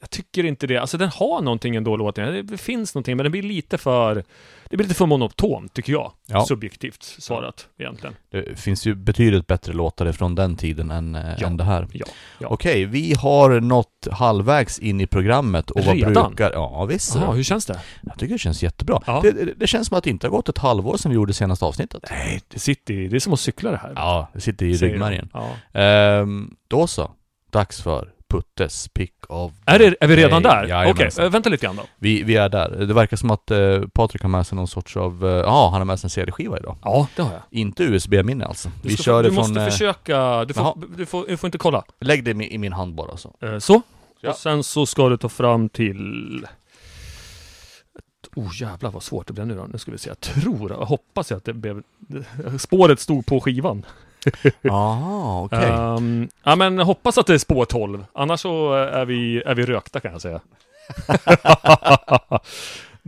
[0.00, 0.76] jag tycker inte det.
[0.78, 2.46] Alltså den har någonting ändå låten.
[2.46, 4.24] Det finns någonting, men den blir lite för...
[4.70, 6.12] Det blir lite för monotont, tycker jag.
[6.26, 6.44] Ja.
[6.46, 8.16] Subjektivt svarat, egentligen.
[8.30, 11.46] Det finns ju betydligt bättre låtar från den tiden än, eh, Ja.
[11.46, 11.88] än det här.
[11.92, 12.06] Ja.
[12.38, 12.48] ja.
[12.48, 16.12] Okej, vi har nått halvvägs in i programmet och vad Redan?
[16.28, 16.52] brukar...
[16.52, 17.14] Ja, visst.
[17.14, 17.32] Jaha, då.
[17.32, 17.80] hur känns det?
[18.02, 19.02] Jag tycker det känns jättebra.
[19.06, 19.20] Ja.
[19.22, 21.64] Det, det, känns som att det inte har gått ett halvår sedan vi gjorde senaste
[21.64, 22.04] avsnittet.
[22.10, 23.08] Nej, det sitter i...
[23.08, 23.92] Det är som att cykla det här.
[23.96, 25.30] Ja, det sitter i ryggmärgen.
[25.32, 25.50] Ja.
[25.80, 27.10] Ehm, då så.
[27.50, 30.52] Dags för Puttes pick of Är, det, är vi redan day.
[30.52, 30.62] där?
[30.64, 31.24] Okej, Jajamensan.
[31.24, 31.82] eh, vänta lite grann då.
[31.98, 32.70] vi, vi är där.
[32.70, 35.26] Det verkar som att eh, Patrik har med sig någon sorts av...
[35.26, 36.76] eh, Ja, han har med sig en CD-skiva idag.
[36.82, 37.42] Ja, det har jag.
[37.50, 38.68] Inte USB-minne alltså.
[38.82, 39.36] Du, vi ska, kör du från...
[39.36, 40.44] måste eh, försöka...
[40.44, 41.84] Du får, du, får, du får inte kolla.
[42.00, 43.34] Lägg det i min hand bara så.
[43.42, 43.82] Eh, Så.
[44.20, 44.30] Ja.
[44.30, 46.46] Och sen så ska du ta fram till...
[48.36, 49.66] Oh jävlar vad svårt det blev nu då.
[49.72, 50.08] Nu ska vi se.
[50.10, 51.82] Jag tror, jag hoppas jag att det blev...
[52.58, 53.86] Spåret stod på skivan.
[54.60, 55.68] Jaha, okej.
[55.68, 58.04] Ehm, ja men hoppas att det är spår 12.
[58.12, 60.40] Annars så är vi, är vi rökta kan jag säga.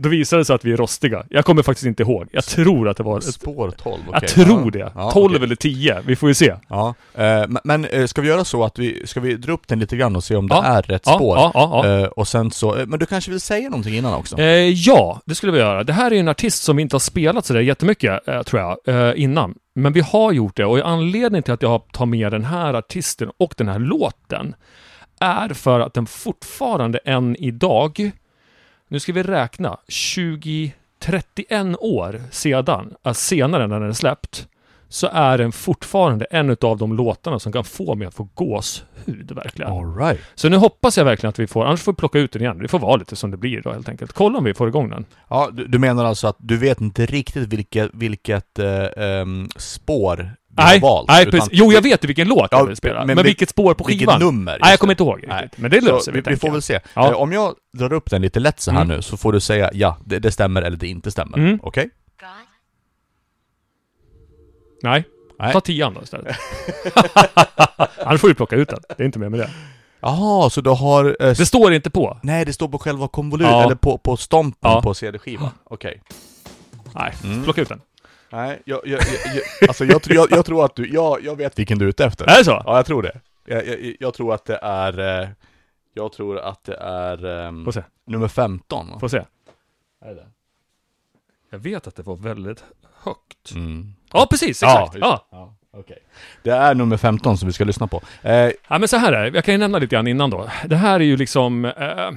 [0.01, 1.23] Då visar det sig att vi är rostiga.
[1.29, 2.27] Jag kommer faktiskt inte ihåg.
[2.31, 3.17] Jag tror att det var...
[3.17, 4.19] Ett, Spår 12, okej.
[4.21, 4.91] jag tror det.
[4.95, 5.43] Ja, 12 okej.
[5.45, 6.01] eller 10.
[6.05, 6.53] Vi får ju se.
[6.69, 9.79] Ja, eh, men- eh, ska vi göra så att vi, ska vi dra upp den
[9.79, 10.63] lite grann och se om det Ja.
[10.63, 11.37] är rätt Ja, spår?
[11.37, 11.99] ja, ja, ja.
[12.01, 14.37] Eh, och sen så, eh, men du kanske vill säga någonting innan också?
[14.39, 15.83] Eh, ja, det skulle vi göra.
[15.83, 18.77] Det här är en artist som vi inte har spelat sådär jättemycket, eh, tror jag,
[19.09, 19.55] eh, innan.
[19.75, 23.29] Men vi har gjort det och anledningen till att jag tar med den här artisten
[23.39, 24.55] och den här låten
[25.19, 28.11] är för att den fortfarande än idag,
[28.91, 34.47] nu ska vi räkna, 20, 31 år sedan, äh, senare när den är släppt,
[34.89, 39.31] så är den fortfarande en av de låtarna som kan få mig att få gåshud
[39.31, 39.71] verkligen.
[39.71, 40.19] All right.
[40.35, 42.57] Så nu hoppas jag verkligen att vi får, annars får vi plocka ut den igen.
[42.57, 44.13] Det får vara lite som det blir då helt enkelt.
[44.13, 45.05] Kolla om vi får igång den.
[45.27, 50.31] Ja, du, du menar alltså att du vet inte riktigt vilket, vilket eh, ehm, spår
[50.63, 51.07] Nej, har valt?
[51.07, 51.49] nej utan- precis.
[51.53, 52.99] Jo, jag vet vilken låt Ja, jag vill spela.
[52.99, 54.19] men Men, vil- vilket spår på vilket skivan?
[54.21, 55.43] nummer, Nej, jag kommer inte ihåg Nej.
[55.43, 55.59] riktigt.
[55.59, 56.79] Men det löser Så vi, vi, får väl se.
[56.93, 57.07] Ja.
[57.07, 58.95] Eh, om jag drar upp den lite lätt så här Mm.
[58.95, 61.37] nu så får du säga ja, det, det stämmer eller det inte stämmer.
[61.37, 61.59] Mm.
[61.63, 61.89] Okej?
[64.83, 65.03] Nej.
[65.39, 65.53] Nej.
[65.53, 66.35] Ta tian då istället.
[68.05, 68.79] Annars får du plocka ut den.
[68.97, 69.49] Det är inte mer med det.
[70.01, 71.05] Jaha, så du har...
[71.19, 72.17] Eh, Det står inte på.
[72.23, 73.63] nej, det står på själva konvolut, Ja.
[73.63, 74.81] eller på, på stompen Ja.
[74.81, 75.49] på CD-skivan.
[75.63, 76.01] Okej.
[76.95, 77.43] Nej, Mm.
[77.43, 77.81] plocka ut den.
[78.31, 81.35] Nej, jag, jag, jag, jag, alltså jag, tror- jag, jag tror att du, jag, jag
[81.35, 82.25] vet vilken du är ute efter.
[82.25, 82.61] Är det så?
[82.65, 83.19] Ja, jag tror det.
[83.45, 85.21] Jag, jag, jag tror att det är...
[85.23, 85.29] eh,
[85.93, 87.83] Jag tror att det är ehm, Får se.
[88.07, 88.89] nummer 15.
[88.91, 88.99] va?
[88.99, 89.17] Får se.
[90.05, 90.27] Är det?
[91.49, 92.63] Jag vet att det var väldigt
[93.03, 93.51] högt.
[93.55, 93.93] Mm.
[94.13, 94.61] Ja, precis.
[94.61, 94.95] Ja, Exakt.
[94.95, 95.37] just Ja, det.
[95.37, 95.97] Ja, okej.
[96.43, 98.01] Det är nummer 15 som vi ska lyssna på.
[98.21, 100.49] Eh, Ja men så här är det, jag kan ju nämna lite grann innan då.
[100.65, 102.11] Det här är ju liksom, eh,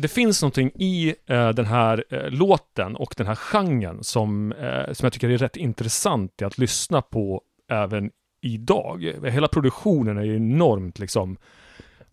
[0.00, 4.92] det finns någonting i eh, den här eh, låten och den här genren som, eh,
[4.92, 9.12] som jag tycker är rätt intressant att lyssna på även idag.
[9.24, 11.36] Hela produktionen är ju enormt liksom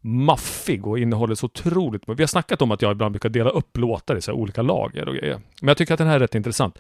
[0.02, 3.78] maffig och innehåller så otroligt Vi har snackat om att jag ibland brukar dela upp
[3.78, 5.42] låtar i så här olika lager och grejer.
[5.62, 6.80] Men jag tycker att den här är rätt intressant.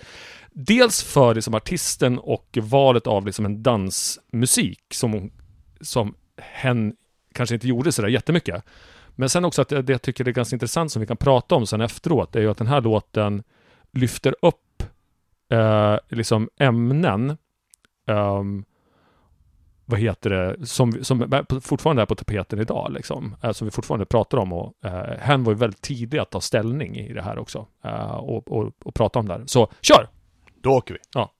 [0.51, 5.31] Dels för liksom artisten och valet av liksom en dansmusik som,
[5.81, 6.95] som hen
[7.33, 8.63] kanske inte gjorde sådär jättemycket.
[9.15, 11.17] Men sen också att det, det jag tycker det är ganska intressant som vi kan
[11.17, 13.43] prata om sen efteråt, är ju att den här låten
[13.91, 14.83] lyfter upp
[15.49, 17.37] eh, liksom ämnen
[18.07, 18.65] ehm,
[19.85, 23.35] vad heter det, som, som fortfarande är på tapeten idag liksom.
[23.43, 26.41] Eh, som vi fortfarande pratar om och eh, hen var ju väldigt tidig att ta
[26.41, 27.67] ställning i det här också.
[27.83, 29.43] Eh, och, och, och prata om det här.
[29.45, 30.07] Så kör!
[30.65, 30.99] då åker vi.
[31.13, 31.31] Ja.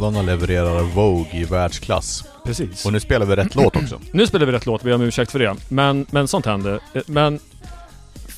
[0.00, 2.24] Madonna levererar Vogue i världsklass.
[2.44, 2.86] Precis.
[2.86, 4.00] Och nu spelar vi rätt låt också.
[4.12, 5.56] Nu spelar vi rätt låt, vi ber om ursäkt för det.
[5.68, 6.80] Men, men sånt händer.
[7.06, 7.38] Men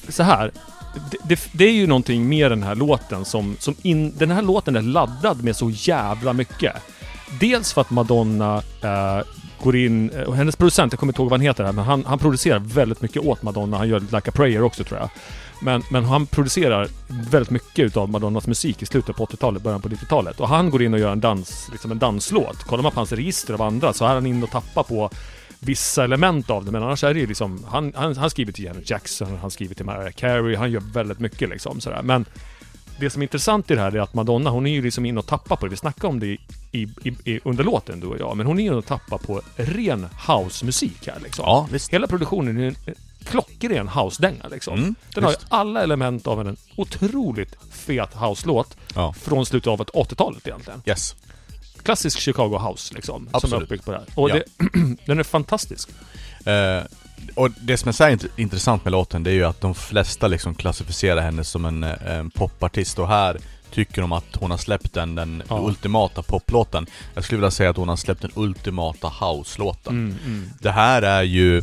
[0.08, 0.50] så här.
[1.10, 3.56] Det, det, det är ju någonting med den här låten som...
[3.58, 6.72] som in, den här låten är laddad med så jävla mycket.
[7.40, 9.20] Dels för att Madonna eh,
[9.62, 10.10] går in...
[10.10, 12.18] eh, Och hennes producent, jag kommer inte ihåg vad han heter här, men han, han
[12.18, 13.78] producerar väldigt mycket åt Madonna.
[13.78, 15.08] Han gör Like a Prayer också tror jag.
[15.64, 19.88] Men, men han producerar väldigt mycket utav Madonnas musik i slutet på 80-talet, början på
[19.88, 20.40] 90-talet.
[20.40, 22.64] Och han går in och gör en dans, liksom en danslåt.
[22.64, 25.10] Kollar man på hans register av andra så är han inne och tappar på
[25.58, 27.64] vissa element av det, men annars är det ju liksom...
[27.68, 31.20] Han, han, han skriver till Janet Jackson, han skriver till Mariah Carey, han gör väldigt
[31.20, 32.02] mycket liksom sådär.
[32.02, 32.24] Men
[33.00, 35.18] det som är intressant i det här är att Madonna, hon är ju liksom inne
[35.18, 35.70] och tappar på det.
[35.70, 36.38] Vi snackade om det i,
[36.72, 38.36] i, i, under låten, du och jag.
[38.36, 41.44] Men hon är inne och tappar på ren housemusik här liksom.
[41.46, 41.92] Ja, visst.
[41.92, 42.94] Hela produktionen är en
[43.24, 44.78] klockren house-dänga liksom.
[44.78, 49.12] Mm, Den har ju alla element av en otroligt fet house-låt Ja.
[49.12, 50.82] från slutet av 80-talet egentligen.
[50.86, 51.14] Yes.
[51.82, 53.16] Klassisk Chicago house liksom.
[53.18, 53.62] Som är Absolut.
[53.62, 54.06] uppbyggt på det här.
[54.14, 54.34] Och Ja.
[54.34, 54.44] det,
[55.06, 55.88] den är fantastisk.
[56.44, 56.82] Eh,
[57.34, 60.54] och det som är så intressant med låten, det är ju att de flesta liksom
[60.54, 63.38] klassificerar henne som en, eh, en popartist och här
[63.70, 65.58] tycker de att hon har släppt den, den Ja.
[65.66, 66.86] ultimata poplåten.
[67.14, 69.92] Jag skulle vilja säga att hon har släppt den ultimata house-låten.
[69.94, 70.50] Mm, mm.
[70.60, 71.62] Det här är ju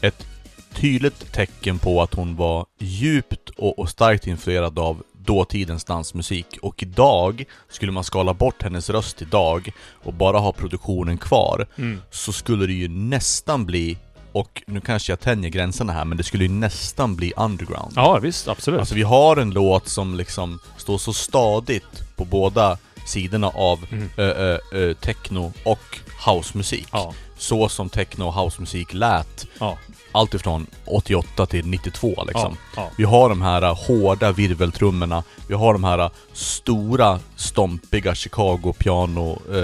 [0.00, 0.26] ett
[0.74, 6.82] tydligt tecken på att hon var djupt och, och starkt influerad av dåtidens dansmusik och
[6.82, 9.72] idag, skulle man skala bort hennes röst idag
[10.04, 12.00] och bara ha produktionen kvar Mm.
[12.10, 13.98] så skulle det ju nästan bli,
[14.32, 17.92] och nu kanske jag tänjer gränserna här, men det skulle ju nästan bli underground.
[17.96, 18.48] Ja, visst.
[18.48, 18.80] Absolut.
[18.80, 24.08] Alltså vi har en låt som liksom står så stadigt på båda sidorna av Mm.
[24.16, 26.88] ö, ö, ö, techno och housemusik.
[26.92, 27.14] ja.
[27.38, 29.78] Så som techno och housemusik lät Ja.
[30.12, 32.56] Allt ifrån 88 till 92 liksom.
[32.76, 32.90] Ja.
[32.98, 38.72] Vi har de här uh, hårda virveltrummorna, vi har de här uh, stora stompiga Chicago
[38.78, 39.56] piano uh,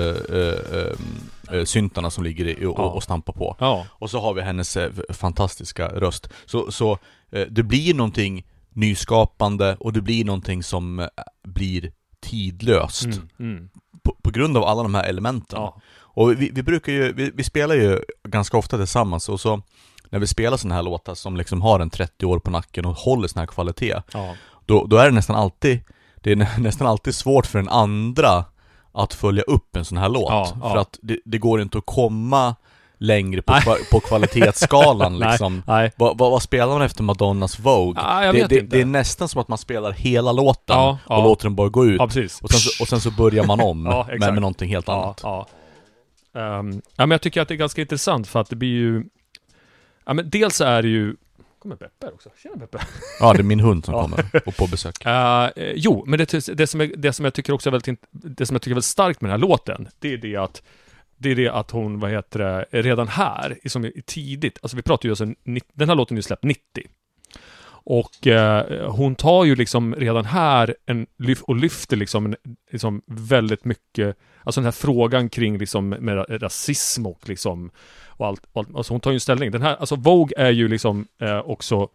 [1.53, 2.83] uh, syntarna som ligger i, och, Ja.
[2.91, 3.57] och stampar på.
[3.59, 3.87] Ja.
[3.91, 6.29] Och så har vi hennes eh, fantastiska röst.
[6.47, 6.99] Så, så
[7.33, 11.07] eh, det blir någonting nyskapande och det blir någonting som eh,
[11.45, 13.29] blir tidlöst Mm.
[13.39, 13.69] Mm.
[14.03, 15.59] på, på grund av alla de här elementen.
[15.61, 15.81] Ja.
[15.99, 19.63] Och vi, vi brukar ju, vi, vi spelar ju ganska ofta tillsammans och så
[20.11, 22.95] när vi spelar sådana här låtar som liksom har en 30 år på nacken och
[22.97, 24.35] håller sån här kvalitet Ja.
[24.67, 25.81] då, då är det nästan alltid
[26.17, 28.45] Det är nä- nästan alltid svårt för den andra
[28.93, 30.71] att följa upp en sån här låt Ja, ja.
[30.71, 32.55] För att det, det går inte att komma
[33.01, 35.93] längre på, kva- på kvalitetsskalan liksom nej.
[35.97, 38.03] vad, vad, vad spelar man efter Madonnas Vogue?
[38.03, 38.77] Ja, jag det, vet det, inte.
[38.77, 41.25] det är nästan som att man spelar hela låten Ja, och ja.
[41.25, 43.87] låter den bara gå ut Ja, och, sen så, och sen så börjar man om
[43.91, 45.47] Ja, med, med någonting helt Ja, annat ja.
[46.35, 49.05] Ehm, ja, men jag tycker att det är ganska intressant för att det blir ju...
[50.09, 51.17] Ja, men dels är det ju...
[51.59, 52.31] kommer Beppe här också.
[52.43, 52.79] Tjena Beppe.
[53.21, 55.05] Ja, det är min hund som kommer och på besök
[55.57, 58.47] eh, jo, men det, det, som är, det som jag tycker också är väldigt, det
[58.47, 60.63] som jag tycker är väldigt starkt med den här låten, det är det att
[61.17, 65.07] det är det att hon, vad heter det, redan här, som tidigt, alltså vi pratar
[65.07, 65.27] ju alltså,
[65.73, 66.63] den här låten är ju släppt 90.
[67.91, 71.07] Och eh, hon tar ju liksom redan här en,
[71.43, 72.37] och lyfter liksom, en,
[72.71, 77.71] liksom väldigt mycket, alltså den här frågan kring liksom med rasism och liksom
[78.07, 79.51] och allt, och allt alltså hon tar ju en ställning.
[79.51, 81.89] Den här, alltså Vogue är ju liksom eh, också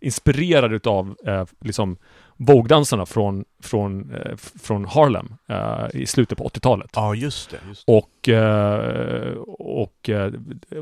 [0.00, 1.96] inspirerad utav eh, liksom
[2.36, 6.90] Vogue-dansarna från, från, eh, från Harlem eh, i slutet på 80-talet.
[6.94, 7.92] Ja, just det, just det.
[7.92, 10.32] Och, eh, och eh,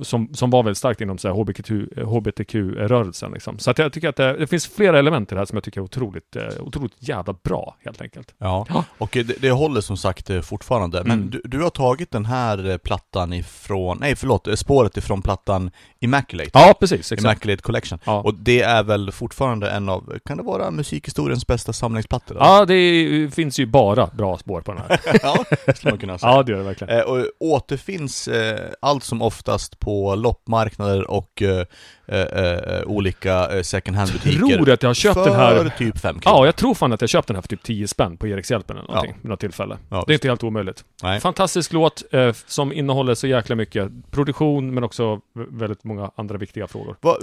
[0.03, 1.71] som, som var väldigt starkt inom så här, HBTQ,
[2.05, 3.33] HBTQ-rörelsen.
[3.33, 3.59] Liksom.
[3.59, 5.65] Så att jag tycker att det, det finns flera element i det här som jag
[5.65, 8.35] tycker är otroligt, eh, otroligt jävla bra, helt enkelt.
[8.39, 8.85] Ja, Ja.
[8.99, 11.03] och det, det håller som sagt eh, fortfarande.
[11.05, 11.31] Men Mm.
[11.31, 15.71] du, du har tagit den här plattan ifrån, nej förlåt, spåret ifrån plattan
[16.01, 16.51] Immaculate.
[16.55, 16.99] Ja, precis.
[17.13, 17.21] Exakt.
[17.21, 17.99] Immaculate Collection.
[18.05, 18.21] Ja.
[18.21, 22.37] Och det är väl fortfarande en av, kan det vara musikhistoriens bästa samlingsplattor?
[22.37, 22.47] eller?
[22.47, 25.01] Ja, det är- finns ju bara bra spår på den här.
[25.23, 25.45] ja,
[25.75, 26.33] skulle man kunna säga.
[26.37, 26.99] ja, det gör det verkligen.
[26.99, 31.67] Eh, och återfinns eh, allt som oftast på loppmarknader och eh,
[32.07, 34.39] eh, eh, olika eh, second hand-butiker.
[34.57, 37.01] Tror att jag har köpt för den här typ 5 Ja, jag tror fan att
[37.01, 39.19] jag köpte den här för typ 10 spänn på Erikshjälpen eller någonting, Ja.
[39.23, 39.79] vid något tillfälle.
[39.89, 40.85] Ja, det är inte helt omöjligt.
[41.03, 41.21] Nej.
[41.21, 42.03] Fantastisk låt
[42.47, 46.97] som innehåller så jäkla mycket produktion men också väldigt många andra viktiga frågor.
[47.01, 47.17] Va,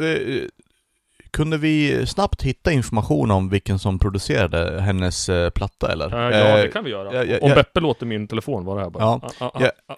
[1.31, 6.29] kunde vi snabbt hitta information om vilken som producerade hennes eh, platta eller?
[6.31, 7.15] Eh, ja, Eh, det kan vi göra.
[7.15, 7.49] ja, ja, Om.
[7.49, 9.03] Beppe låter min telefon vara här bara.
[9.03, 9.19] Ja.
[9.39, 9.97] Ah, ah, ah, Ja.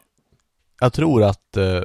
[0.82, 1.58] Jag tror att...
[1.58, 1.84] Eh,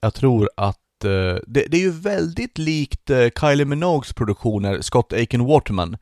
[0.00, 1.04] jag tror att...
[1.04, 1.10] Eh,
[1.46, 5.96] det, det är ju väldigt likt eh, Kylie Minogues produktioner, Scott Aiken Waterman,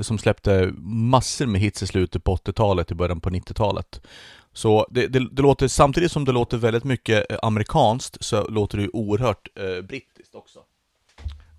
[0.00, 4.00] som släppte massor med hits i slutet på 80-talet, i början på 90-talet.
[4.52, 8.82] Så det, det, det låter, samtidigt som det låter väldigt mycket amerikanskt, så låter det
[8.82, 9.48] ju oerhört
[9.88, 10.58] brittiskt också.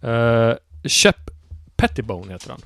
[0.02, 1.30] Eh, Shep
[1.76, 2.62] Pettibone heter han.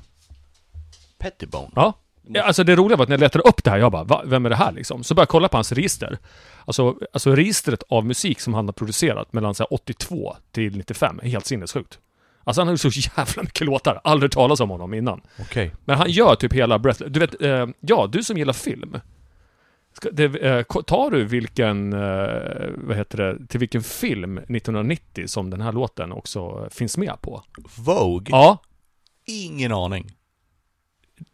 [1.18, 1.70] Pettibone?
[1.74, 1.92] Ja.
[2.26, 4.22] Ja, alltså det roliga var att när jag letade upp det här, jag bara, Va,
[4.26, 5.04] vem är det här liksom?
[5.04, 6.18] Så började jag kolla på hans register.
[6.64, 11.20] Alltså, alltså registret av musik som han har producerat mellan så här, 82 till 95
[11.22, 11.98] är helt sinnessjukt.
[12.44, 15.20] Alltså han har gjort så jävla mycket låtar, aldrig talas om honom innan.
[15.40, 15.74] Okej.
[15.84, 17.12] Men han gör typ hela Breathless.
[17.12, 18.96] Du vet, eh, ja, du som gillar film.
[19.96, 25.50] Ska, det, eh, tar du vilken, eh, vad heter det, till vilken film 1990 som
[25.50, 27.42] den här låten också finns med på?
[27.76, 28.26] Vogue?
[28.30, 28.58] Ja,
[29.26, 30.12] Ingen aning.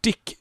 [0.01, 0.35] Dick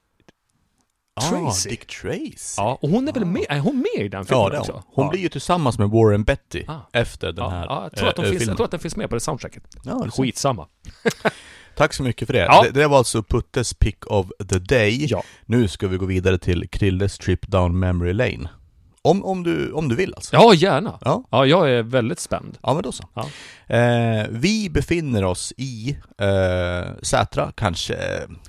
[1.21, 1.69] Tracy.
[1.69, 2.55] Ah, Dick Tracy.
[2.57, 4.83] Ja, och hon är väl med, är hon med i den filmen Ja, det också?
[4.87, 5.05] hon.
[5.05, 5.11] Ja.
[5.11, 6.81] blir ju tillsammans med Warren Betty Ah.
[6.93, 8.81] efter den ja, här ja, jag, tror att de eh, finns, jag tror att den
[8.81, 9.63] finns med på det soundtracket.
[9.85, 10.11] Ja, det.
[10.11, 10.69] Skitsamma.
[11.81, 12.39] Tack så mycket för det.
[12.39, 12.63] Ja.
[12.63, 12.81] det.
[12.81, 15.07] Det var alltså Puttes pick of the day.
[15.07, 15.23] Ja.
[15.47, 18.49] Nu ska vi gå vidare till Krilles trip down memory lane.
[19.03, 20.37] Om, om, du, om du vill alltså.
[20.37, 20.99] Ja, gärna.
[21.01, 21.25] Ja.
[21.31, 22.59] Ja, jag är väldigt spänd.
[22.63, 23.09] Ja men då så.
[23.15, 23.27] Ja.
[23.77, 27.97] Eh, vi befinner oss i eh, Sätra, kanske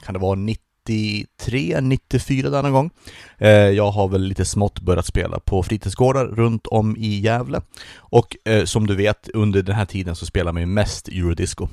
[0.06, 2.90] kan det vara 93, 94 denna gång.
[3.38, 7.62] Eh, jag har väl lite smått börjat spela på fritidsgårdar runt om i Gävle.
[7.98, 11.68] Och eh, som du vet, under den här tiden så spelar man ju mest eurodisco.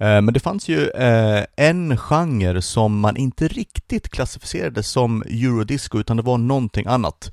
[0.00, 5.98] Eh, Men det fanns ju eh, en genre som man inte riktigt klassificerade som eurodisco
[5.98, 7.32] utan det var någonting annat.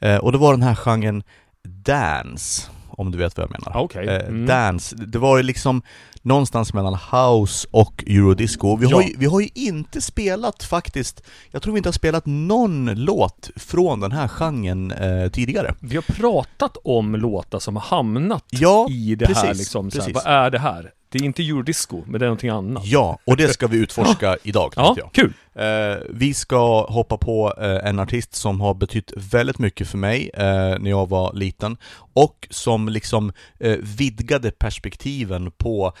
[0.00, 1.22] Eh, Och det var den här genren
[1.64, 3.88] dance, om du vet vad jag menar.
[4.08, 4.46] Eh, Mm.
[4.46, 5.82] Dance, det var ju liksom
[6.22, 8.76] någonstans mellan house och eurodisco.
[8.76, 9.08] Vi, har Ja.
[9.08, 13.50] ju, vi har ju inte spelat faktiskt, jag tror vi inte har spelat någon låt
[13.56, 15.74] från den här genren eh, tidigare.
[15.80, 19.84] Vi har pratat om låtar som har hamnat Ja, i det här precis, liksom.
[19.84, 20.14] Här, precis.
[20.14, 20.90] vad är det här?
[21.12, 22.86] Det är inte eurodisco, men det är någonting annat.
[22.86, 25.12] Ja, och det ska vi utforska idag Ja, jag.
[25.12, 25.32] kul!
[25.54, 30.30] Eh, vi ska hoppa på eh, en artist som har betytt väldigt mycket för mig
[30.34, 30.44] eh,
[30.78, 31.76] när jag var liten
[32.12, 33.32] och som liksom
[33.80, 35.92] vidgade perspektiven på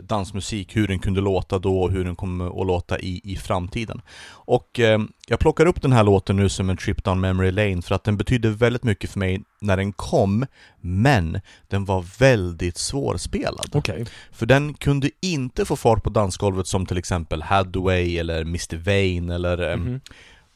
[0.00, 4.02] dansmusik, hur den kunde låta då och hur den kommer att låta i, i framtiden.
[4.26, 4.80] Och
[5.28, 8.04] jag plockar upp den här låten nu som en trip down memory lane för att
[8.04, 10.46] den betydde väldigt mycket för mig när den kom,
[10.80, 13.70] men den var väldigt svårspelad.
[13.72, 14.06] Okej.
[14.32, 18.76] För den kunde inte få fart på dansgolvet som till exempel Hathaway eller Mr.
[18.76, 20.00] Vane eller ehm, Mhm.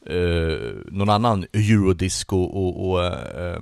[0.05, 3.59] eh, någon annan eurodisco och, och eh,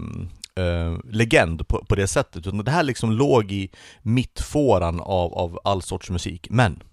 [0.55, 2.47] eh, legend på, på det sättet.
[2.47, 3.69] Utan det här liksom låg i
[4.01, 6.47] mittfåran av, av all sorts musik.
[6.49, 6.83] Men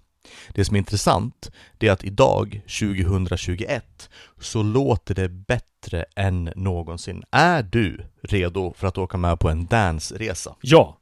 [0.53, 4.09] det som är intressant, det är att idag, 2021,
[4.39, 7.23] så låter det bättre än någonsin.
[7.31, 10.55] Är du redo för att åka med på en dansresa?
[10.61, 10.97] Ja.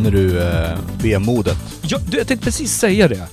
[0.00, 1.58] Känner du eh, vemodet?
[1.82, 3.28] Ja, du, jag tänkte precis säga det.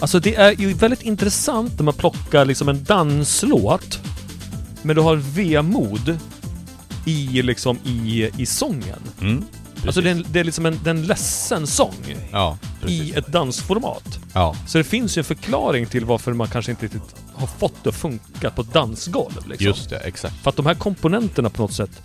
[0.00, 4.00] Alltså det är ju väldigt intressant när man plockar liksom en danslåt,
[4.82, 6.18] men du har vemod.
[7.06, 8.98] i liksom i, i sången.
[9.20, 9.44] Mm.
[9.86, 13.26] Alltså det är, det är liksom en, det är en ledsen sång Ja, i ett
[13.26, 14.18] dansformat.
[14.32, 17.84] Ja, Så det finns ju en förklaring till varför man kanske inte riktigt har fått
[17.84, 19.48] det att funka på ett dansgolv.
[19.48, 19.66] Liksom.
[19.66, 20.34] just det, exakt.
[20.42, 22.02] För att de här komponenterna på något sätt...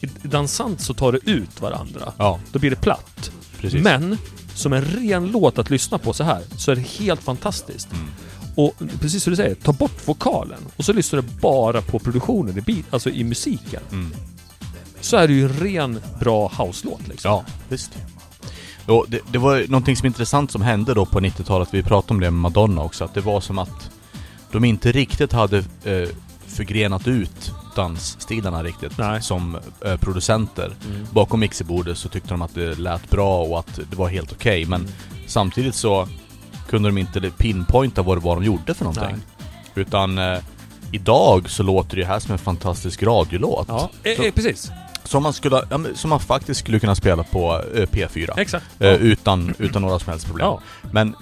[0.00, 2.12] I dansant så tar det ut varandra.
[2.18, 3.30] Ja, Då blir det platt.
[3.58, 3.82] precis.
[3.82, 4.18] Men
[4.54, 7.88] som en ren låt att lyssna på så här så är det helt fantastiskt.
[7.92, 8.06] Mm.
[8.54, 12.58] Och precis som du säger, ta bort vokalen och så lyssnar du bara på produktionen,
[12.58, 13.82] i beat, alltså i musiken.
[13.92, 14.12] Mm.
[15.00, 17.30] Så är det ju en ren bra house-låt liksom.
[17.30, 17.90] Ja, visst.
[18.86, 22.20] Och det, det var någonting som intressant som hände då på 90-talet, vi pratade om
[22.20, 23.90] det med Madonna också, att det var som att
[24.52, 26.08] de inte riktigt hade eh,
[26.46, 27.52] förgrenat ut
[27.84, 29.22] dansstilarna riktigt Nej.
[29.22, 30.72] som eh, producenter.
[30.90, 31.06] Mm.
[31.10, 34.64] Bakom mixerbordet så tyckte de att det lät bra och att det var helt okej,
[34.66, 34.92] men Mm.
[35.26, 36.08] samtidigt så
[36.68, 39.06] kunde de inte pinpointa vad det var de gjorde för någonting.
[39.16, 39.46] Nej.
[39.74, 40.38] Utan eh,
[40.92, 43.66] idag så låter det här som en fantastisk radiolåt.
[43.68, 44.70] Ja, eh, Så- eh, precis.
[45.04, 48.34] som man, skulle, ja, som man faktiskt skulle kunna spela på eh, P4.
[48.40, 48.64] Exakt.
[48.78, 48.94] Eh, Ja.
[48.96, 50.46] utan, utan några som helst problem.
[50.46, 50.60] Ja.
[50.92, 51.14] Men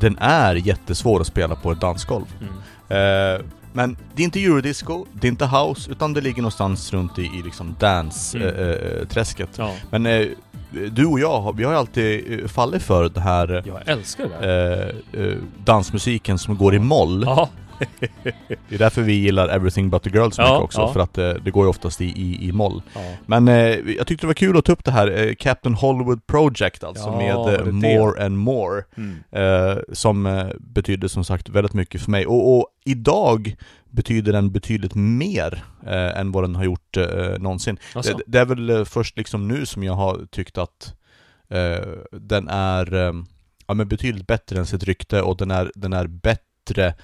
[0.00, 2.24] den är jättesvår att spela på ett dansgolv.
[2.40, 2.52] Mm.
[2.88, 3.40] Eh,
[3.76, 7.22] men det är inte eurodisco, det är inte house, utan det ligger någonstans runt i,
[7.22, 7.76] i liksom Mm.
[7.78, 9.48] dance-träsket.
[9.56, 9.72] Ja.
[9.90, 10.26] Men eh,
[10.92, 14.92] du och jag, vi har ju alltid fallit för det här Jag älskar det.
[15.12, 17.22] eh, dansmusiken som går i moll.
[17.26, 17.48] Ja.
[18.68, 20.92] Det är därför vi gillar Everything But The Girl så Ja, mycket också, ja.
[20.92, 22.82] för att eh, det går ju oftast i, i, i moll.
[22.94, 23.00] ja.
[23.26, 23.54] Men eh,
[23.96, 27.10] jag tyckte det var kul att ta upp det här eh, Captain Hollywood Project alltså
[27.16, 29.16] med eh, det More and More Mm.
[29.30, 33.56] eh, Som eh, betyder som sagt väldigt mycket för mig och, och idag
[33.90, 36.96] betyder den betydligt mer än vad den har gjort
[37.38, 38.16] någonsin Alltså.
[38.16, 40.94] det, det är väl först liksom nu som jag har tyckt att
[42.10, 43.14] den är
[43.66, 46.94] ja, men betydligt bättre än sitt rykte och den är, den är bättre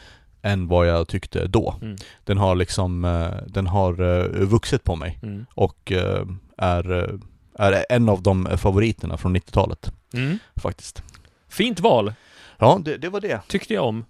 [0.43, 1.75] än vad jag tyckte då.
[1.83, 1.97] Mm.
[2.25, 5.47] Den har liksom, eh, den har eh, vuxit på mig Mm.
[5.55, 6.27] och eh,
[6.59, 7.19] är,
[7.59, 10.39] är en av de favoriterna från 90-talet Mm.
[10.57, 11.03] faktiskt.
[11.49, 12.13] Fint val,
[12.59, 13.41] Ja, det, det var det.
[13.49, 14.05] tyckte jag om.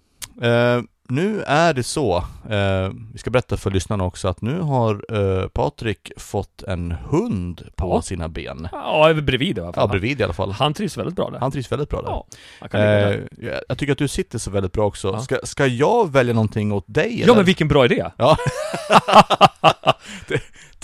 [1.09, 2.17] Eh, nu är det så,
[2.49, 5.05] eh, vi ska berätta för lyssnarna också att nu har
[5.41, 8.01] eh, Patrik fått en hund på Ja.
[8.01, 8.67] sina ben.
[8.71, 9.83] Ja, bredvid i alla fall.
[9.83, 10.51] Ja, bredvid i alla fall.
[10.51, 11.39] Han trivs väldigt bra där.
[11.39, 12.07] Han trivs väldigt bra där.
[12.09, 12.25] Ja,
[12.59, 13.27] han kan ligga där.
[13.41, 15.07] Eh, jag- jag tycker att du sitter så väldigt bra också.
[15.07, 15.19] Ja.
[15.19, 17.35] Ska, ska jag välja någonting åt dig Ja eller?
[17.35, 18.05] men vilken bra idé!
[18.17, 18.37] Ja.
[20.27, 20.39] T-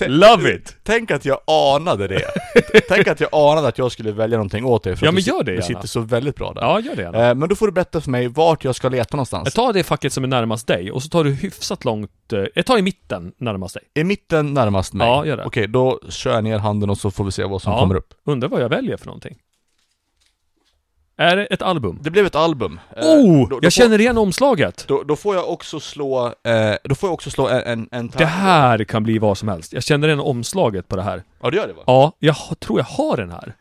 [0.08, 0.76] Love it!
[0.84, 1.40] Tänk att jag
[1.76, 2.22] anade det.
[2.90, 5.24] Tänk att jag anade att jag skulle välja någonting åt dig för Ja, att men
[5.24, 5.66] du, gör det du gärna.
[5.66, 6.62] sitter så väldigt bra där.
[6.62, 7.30] Ja, gör det gärna.
[7.30, 9.54] Eh, men då får du berätta för mig vart jag ska leta någonstans.
[9.54, 12.34] Tar det facket som är närmast dig och så tar du hyfsat långt...
[12.34, 13.84] eh, Jag tar i mitten närmast dig.
[13.96, 15.08] I mitten närmast mig?
[15.08, 15.44] Ja, gör det.
[15.46, 17.80] Okej, då kör jag ner handen och så får vi se vad som Ja.
[17.80, 18.14] kommer upp.
[18.26, 19.36] Undrar vad jag väljer för någonting.
[21.20, 22.00] Är det ett album?
[22.02, 22.80] Det blev ett album.
[22.98, 23.50] Eh, Oh!
[23.50, 24.86] då, då jag får, känner igen omslaget!
[24.88, 28.12] Då, då får jag också slå, eh, då får jag också slå en, en, en
[28.18, 29.74] Det här kan bli vad som helst.
[29.74, 31.24] Jag känner igen omslaget på det här.
[31.42, 31.84] Ja, det gör det va?
[31.86, 33.54] Ja, jag tror jag har den här.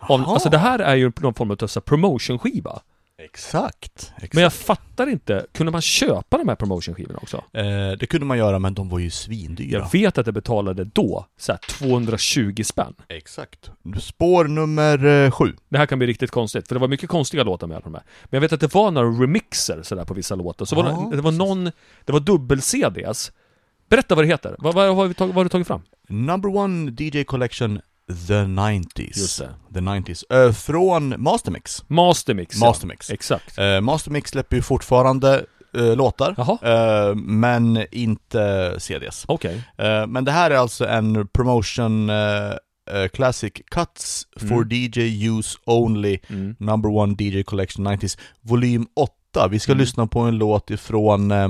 [0.00, 2.80] Om, alltså det här är ju någon form av promotion-skiva.
[3.24, 4.12] Exakt.
[4.16, 4.34] exakt.
[4.34, 7.36] Men jag fattar inte, kunde man köpa de här promotion-skivorna också?
[7.52, 9.78] Eh, det kunde man göra, men de var ju svindyra.
[9.78, 12.94] Jag vet att jag betalade då så här 220 spänn.
[13.08, 13.70] Exakt.
[14.00, 15.56] Spår nummer eh, sju.
[15.68, 18.02] Det här kan bli riktigt konstigt, för det var mycket konstiga låtar med de här.
[18.24, 20.64] Men jag vet att det var några remixer sådär på vissa låtar.
[20.64, 21.64] Så var Ja, det, det var någon,
[22.04, 23.32] det var dubbel-CDs.
[23.88, 24.56] Berätta vad det heter.
[24.58, 25.82] Vad, vad, har vi tagit, vad har du tagit fram?
[26.08, 27.80] Number one DJ Collection
[28.26, 29.18] The 90s.
[29.18, 29.48] Just det.
[29.74, 30.46] The 90s.
[30.46, 31.84] Eh, från Mastermix.
[31.88, 32.56] Mastermix.
[32.60, 32.66] ja.
[32.66, 33.10] Mastermix.
[33.10, 33.58] Exakt.
[33.58, 35.44] Eh, Mastermix släpper ju fortfarande
[35.76, 36.34] eh, låtar.
[36.62, 39.24] Eh, men inte CDs.
[39.28, 39.62] Okej.
[39.78, 42.10] Eh, men det här är alltså en promotion
[43.12, 44.68] Classic Cuts for Mm.
[44.70, 46.56] DJ Use Only Mm.
[46.58, 49.48] Number One DJ Collection 90s Volym 8.
[49.50, 49.80] Vi ska Mm.
[49.80, 51.48] lyssna på en låt ifrån eh,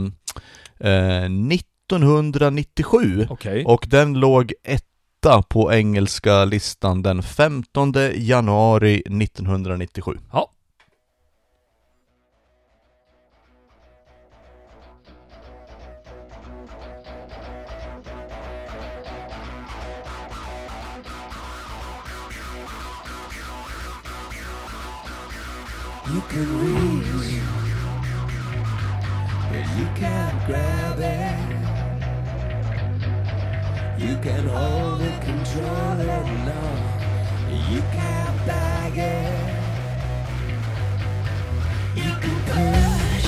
[0.91, 3.65] eh, 1997 Okej.
[3.65, 4.53] och den låg
[5.23, 10.19] etta på engelska listan den 15 januari 1997.
[10.33, 10.51] Ja.
[26.07, 27.43] You can reach,
[29.51, 31.61] but you can't grab it.
[33.99, 35.00] You can hold
[36.01, 36.63] control no,
[37.69, 39.51] you can't bag it.
[41.95, 43.27] You can push,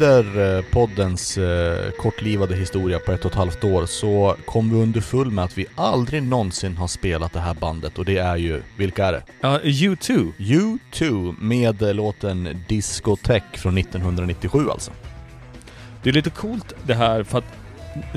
[0.00, 4.76] Under eh, poddens eh, kortlivade historia på ett och ett halvt år så kom vi
[4.76, 8.62] underfull med att vi aldrig någonsin har spelat det här bandet och det är ju,
[8.76, 9.22] vilka är det?
[9.40, 10.32] Ja, U2.
[10.38, 14.90] U2 med låten Discotheque från 1997 alltså.
[16.02, 17.52] Det är lite coolt det här för att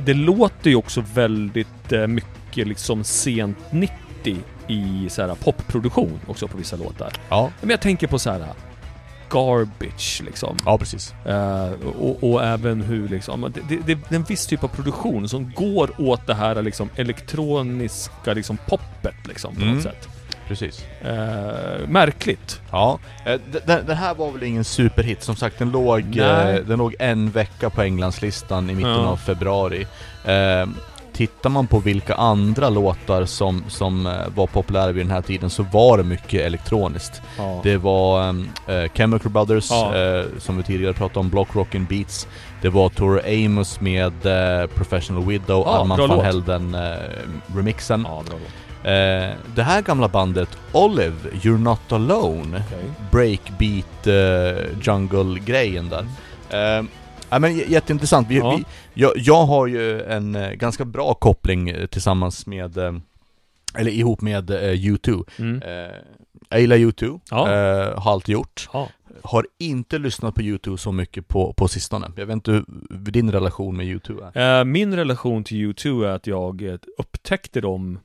[0.06, 3.94] det låter ju också väldigt eh, mycket liksom sent 90
[4.68, 7.12] i så här popproduktion också på vissa låtar.
[7.30, 8.48] Ja, Men jag tänker på så här
[9.32, 10.58] Garbage liksom.
[10.66, 11.14] ja precis.
[11.26, 15.30] Eh, och, och även hur liksom, det, det, det är en viss typ av produktion
[15.30, 19.74] som går åt det här liksom elektroniska liksom poppet liksom på Mm.
[19.74, 20.08] något sätt.
[20.48, 20.86] Precis.
[21.02, 22.62] Eh, märkligt.
[22.72, 25.24] Ja, eh, den, den här var väl ingen superhit.
[25.24, 29.08] Som sagt, den låg, eh, den låg en vecka på Englandslistan i mitten Ja.
[29.08, 29.88] av februari.
[30.26, 30.68] Eh,
[31.14, 35.50] tittar man på vilka andra låtar som, som eh, var populära vid den här tiden
[35.50, 37.22] så var det mycket elektroniskt.
[37.38, 37.60] Ja.
[37.64, 38.30] Det var
[38.68, 39.96] eh, Chemical Brothers, Ja.
[39.96, 42.28] eh, som vi tidigare pratade om, Block Rockin' Beats.
[42.62, 46.24] Det var Tor Amos med eh, Professional Widow, Ja, bra van låt.
[46.26, 46.92] Helden eh,
[47.56, 48.08] remixen.
[48.10, 48.24] ja,
[49.56, 52.86] det här gamla bandet, Olive, You're Not Alone, Okej.
[53.12, 54.08] breakbeat
[54.82, 56.06] jungle-grejen där.
[57.32, 58.28] Ja, men jätteintressant.
[58.28, 58.56] Vi, Ja.
[58.56, 58.64] vi,
[59.02, 62.94] jag, jag har ju en eh, ganska bra koppling eh, tillsammans med, eh,
[63.76, 65.24] eller ihop med eh, U2.
[65.40, 65.62] Mm.
[66.50, 67.46] Jag gillar U2, Ja.
[67.98, 68.70] har alltid gjort.
[68.74, 68.88] Ja.
[69.24, 72.12] Har inte lyssnat på U2 så mycket på, på sistone.
[72.16, 72.66] Jag vet inte hur
[73.12, 74.64] din relation med U2 är.
[74.64, 78.00] Min relation till U2 är att jag upptäckte dem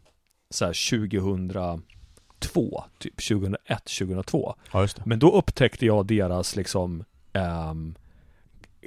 [0.50, 3.58] så här 2002, typ 2001,
[3.98, 4.54] 2002.
[4.72, 4.86] Ja.
[5.04, 7.94] Men då upptäckte jag deras liksom ehm,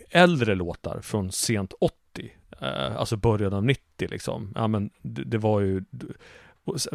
[0.10, 1.96] äldre låtar från sent 80.
[2.62, 4.54] Eh, alltså början av 90 liksom.
[4.56, 5.84] Ja men det, det var ju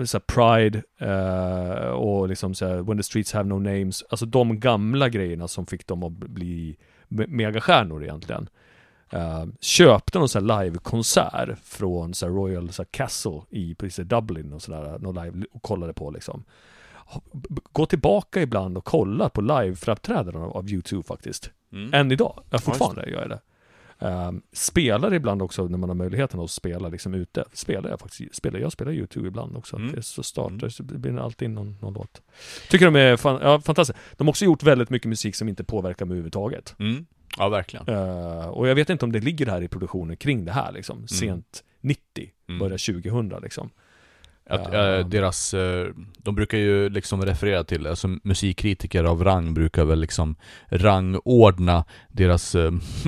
[0.05, 4.05] så, Pride eh, och liksom så When the streets have no names.
[4.09, 6.77] Alltså de gamla grejerna som fick dem att bli
[7.09, 8.49] megastjärnor egentligen.
[9.15, 13.99] Uh, köpte någon sån här livekonsert från så här Royal så här Castle i precis
[13.99, 16.45] i Dublin och sådär, någon live och kollade på liksom.
[17.73, 21.51] Gå tillbaka ibland och kolla på live-framträdanden av U2 faktiskt.
[21.73, 21.95] Mm.
[21.95, 22.43] Än idag.
[22.51, 23.41] Jag fortfarande gör jag det.
[23.99, 27.45] Um, spelar ibland också när man har möjligheten att spela liksom ute.
[27.53, 29.77] Spelar jag faktiskt, spelar, jag spelar YouTube ibland också.
[29.77, 29.93] Mm.
[29.95, 32.23] Det så startar, så det blir alltid någon, någon låt.
[32.71, 34.01] Tycker de är fan, ja, fantastiska.
[34.17, 36.75] De har också gjort väldigt mycket musik som inte påverkar mig överhuvudtaget.
[36.79, 37.07] Mm.
[37.39, 37.89] Ja, verkligen.
[37.89, 41.09] Eh, och jag vet inte om det ligger här i produktionen kring det här liksom.
[41.09, 42.59] Sent 90, Mm.
[42.59, 43.71] börjar 2000 liksom.
[44.51, 44.97] Att, Ja.
[44.99, 45.87] eh, deras, eh,
[46.19, 50.37] de brukar ju liksom referera till, alltså musikkritiker av rang brukar väl liksom
[50.69, 52.57] rangordna deras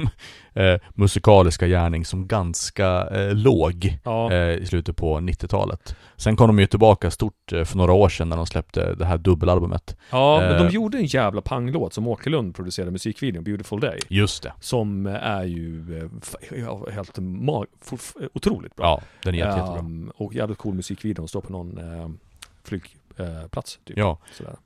[0.57, 5.97] eh, musikaliska gärning som ganska eh, låg Ja, eh, i slutet på 90-talet.
[6.17, 9.05] Sen kom de ju tillbaka stort eh, för några år sedan när de släppte det
[9.05, 9.97] här dubbelalbumet.
[10.11, 13.99] ja men de eh, gjorde en jävla panglåt som Åkerlund producerade musikvideon, Beautiful Day.
[14.09, 14.53] Just det.
[14.61, 17.19] Som är ju eh, f- ja, helt
[18.35, 18.87] otroligt bra.
[18.87, 19.79] Ja, den är jätte, jättebra.
[19.79, 22.19] Ehm, och jävligt cool musikvideo, de står på någon
[22.65, 23.99] flygplats typ.
[23.99, 24.19] Ja.
[24.37, 24.57] Sådär.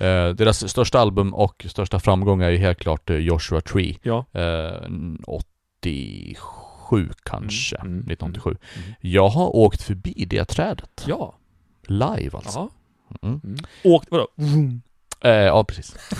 [0.00, 3.98] Eh, deras största album och största framgång är ju helt klart eh, Joshua Tree.
[4.02, 4.24] Ja.
[4.32, 4.88] Eh,
[5.26, 8.50] 87 kanske, Mm, mm, 1987.
[8.76, 8.94] mm.
[9.00, 11.04] Jag har åkt förbi det trädet.
[11.06, 11.34] Ja.
[11.86, 12.68] Live alltså.
[13.22, 13.40] Mm.
[13.44, 13.56] Mm.
[13.84, 14.28] Åkt, vadå?
[15.24, 15.96] Eh, ja, precis.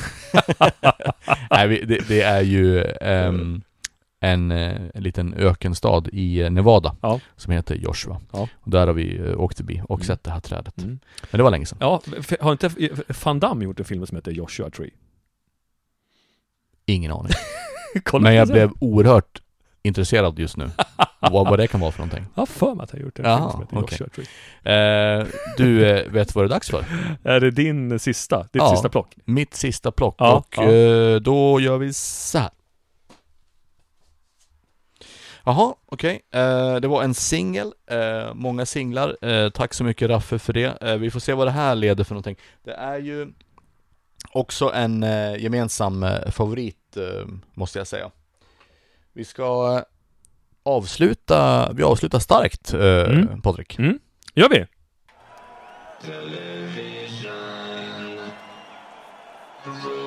[1.50, 3.62] Nej, det, det är ju ehm,
[4.20, 7.20] en, eh, en liten ökenstad i eh, Nevada Ja.
[7.36, 8.20] som heter Joshua.
[8.32, 8.48] Ja.
[8.54, 10.06] Och där har vi eh, åkt förbi och Mm.
[10.06, 10.78] sett det här trädet.
[10.78, 10.98] Mm.
[11.30, 11.78] Men det var länge sedan.
[11.80, 12.00] Ja,
[12.40, 12.70] har inte
[13.24, 14.90] Van Damme gjort en film som heter Joshua Tree?
[16.86, 17.32] Ingen aning.
[18.20, 19.42] Men jag blev oerhört
[19.82, 20.70] intresserad just nu.
[21.20, 22.24] vad, vad det kan vara för någonting.
[22.34, 23.98] Jag har för mig att jag gjort en Jaha, film som heter okej.
[24.00, 24.24] Joshua
[24.62, 25.18] Tree.
[25.20, 26.84] Eh, du, eh, vet vad det är dags för?
[27.24, 28.38] Är det din sista?
[28.42, 28.70] Ditt Ja.
[28.70, 29.14] sista plock?
[29.24, 30.58] Mitt sista plock och.
[30.58, 32.50] Eh, då gör vi så här.
[35.50, 36.20] Jaha, okej.
[36.34, 39.16] Eh, det var en singel, eh, många singlar.
[39.24, 40.82] Eh, tack så mycket Raffe för det.
[40.82, 42.36] Eh, vi får se vad det här leder för någonting.
[42.64, 43.32] Det är ju
[44.32, 48.10] också en eh, gemensam eh, favorit, eh, måste jag säga.
[49.12, 49.82] Vi ska eh,
[50.62, 53.42] avsluta, vi avslutar starkt, eh, Mm.
[53.42, 53.78] Patrik.
[53.78, 53.98] Mm.
[54.34, 54.66] Gör vi?
[59.64, 59.99] Då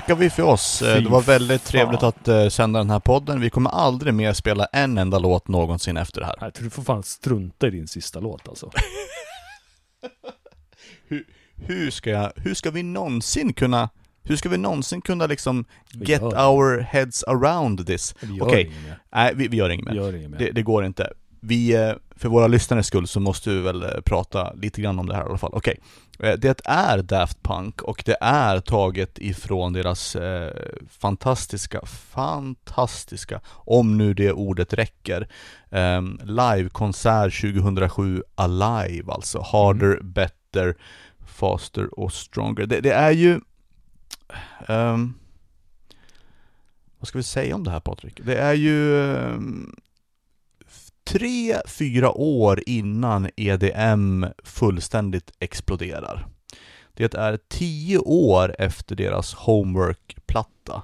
[0.00, 0.82] tackar vi för oss.
[0.82, 1.70] Eh, Fy Det var väldigt fan.
[1.70, 3.40] trevligt att eh, sända den här podden.
[3.40, 6.34] Vi kommer aldrig mer spela en enda låt någonsin efter det här.
[6.40, 8.70] Jag tror du får fan strunta i din sista låt alltså.
[11.56, 13.88] Hur ska, jag, hur ska vi någonsin kunna,
[14.22, 18.14] hur ska vi någonsin kunna liksom get our heads around this?
[18.40, 18.98] Okej, mer.
[19.14, 19.96] nej vi, vi gör inget Vi mer.
[19.96, 20.38] gör inget mer.
[20.38, 21.12] Det, det går inte.
[21.46, 25.06] Vi, eh, för våra lyssnares skull så måste vi väl eh, prata lite grann om
[25.06, 25.50] det här i alla fall.
[25.54, 25.78] Okej.
[26.18, 30.52] Eh, Det är Daft Punk och det är taget ifrån deras eh,
[30.88, 35.28] fantastiska, fantastiska, om nu det ordet räcker,
[35.70, 39.40] eh, livekonsert 2007 Alive alltså.
[39.52, 40.76] Harder, better,
[41.26, 42.66] faster och stronger.
[42.66, 43.40] Det, det är ju...
[44.68, 45.14] ehm,
[46.98, 48.20] vad ska vi säga om det här Patrik?
[48.24, 49.76] Det är ju ehm,
[51.06, 56.26] tre, fyra år innan EDM fullständigt exploderar.
[56.94, 60.82] Det är tio år efter deras Homework-platta.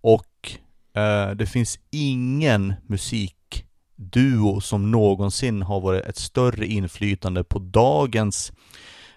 [0.00, 0.58] Och
[0.96, 8.52] Eh, det finns ingen musikduo som någonsin har varit ett större inflytande på dagens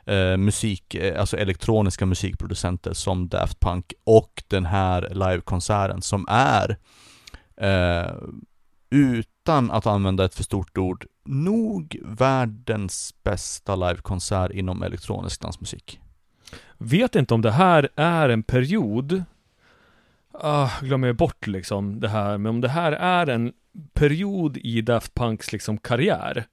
[0.05, 6.77] eh, musik, eh, alltså elektroniska musikproducenter som Daft Punk och den här livekonserten som är
[7.57, 8.11] eh,
[9.47, 15.99] utan att använda ett för stort ord, nog världens bästa livekonsert inom elektronisk dansmusik.
[16.77, 19.23] Vet inte om det här är en period
[20.31, 23.53] ah, glömmer jag bort liksom det här, men om det här är en
[23.93, 26.45] period i Daft Punks liksom karriär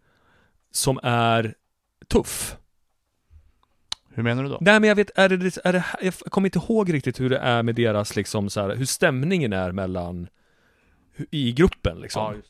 [0.70, 1.55] som är
[2.09, 2.57] tuff.
[4.09, 4.59] Hur menar du då?
[4.61, 7.38] Nej men jag vet, är det, är det, jag kommer inte ihåg riktigt hur det
[7.38, 10.28] är med deras liksom så här, hur stämningen är mellan
[11.30, 12.42] i gruppen liksom.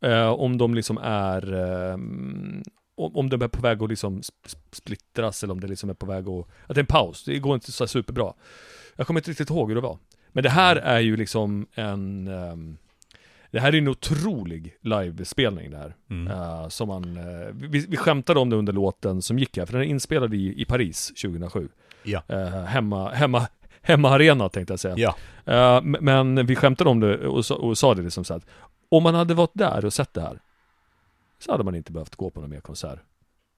[0.00, 2.62] Eh, om de liksom är ehm,
[2.96, 5.94] om, om de är på väg att liksom sp- splittras eller om det liksom är
[5.94, 8.32] på väg att, att det är en paus, det går inte så superbra.
[8.96, 9.98] Jag kommer inte riktigt ihåg hur det var.
[10.28, 12.76] Men det här är ju liksom en ehm,
[13.50, 15.94] det här är en otrolig livespelning det här.
[16.10, 16.32] Mm.
[16.32, 19.72] Eh, som man, eh, vi, vi skämtade om det under låten som gick här, för
[19.72, 21.68] den är inspelad i, i Paris 2007.
[22.02, 22.22] Ja.
[22.28, 23.46] Eh, hemma, hemma,
[23.82, 24.94] hemma-arena tänkte jag säga.
[24.96, 25.14] Ja.
[25.76, 28.46] Eh, men vi skämtade om det och och sa det liksom så att
[28.88, 30.40] om man hade varit där och sett det här
[31.38, 32.98] så hade man inte behövt gå på någon mer konsert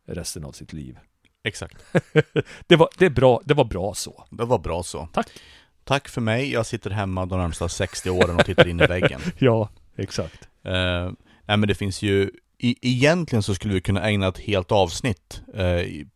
[0.06, 0.98] resten av sitt liv.
[1.42, 1.84] Exakt.
[2.66, 4.24] Det var, det är bra, det var bra så.
[4.30, 5.08] Det var bra så.
[5.12, 5.28] Tack.
[5.84, 9.20] Tack för mig, jag sitter hemma de närmsta 60 åren och tittar in i väggen.
[9.38, 10.48] Ja, exakt.
[10.62, 11.10] Eh,
[11.44, 12.30] nej men det finns ju,
[12.62, 15.64] egentligen så skulle vi kunna ägna ett helt avsnitt eh,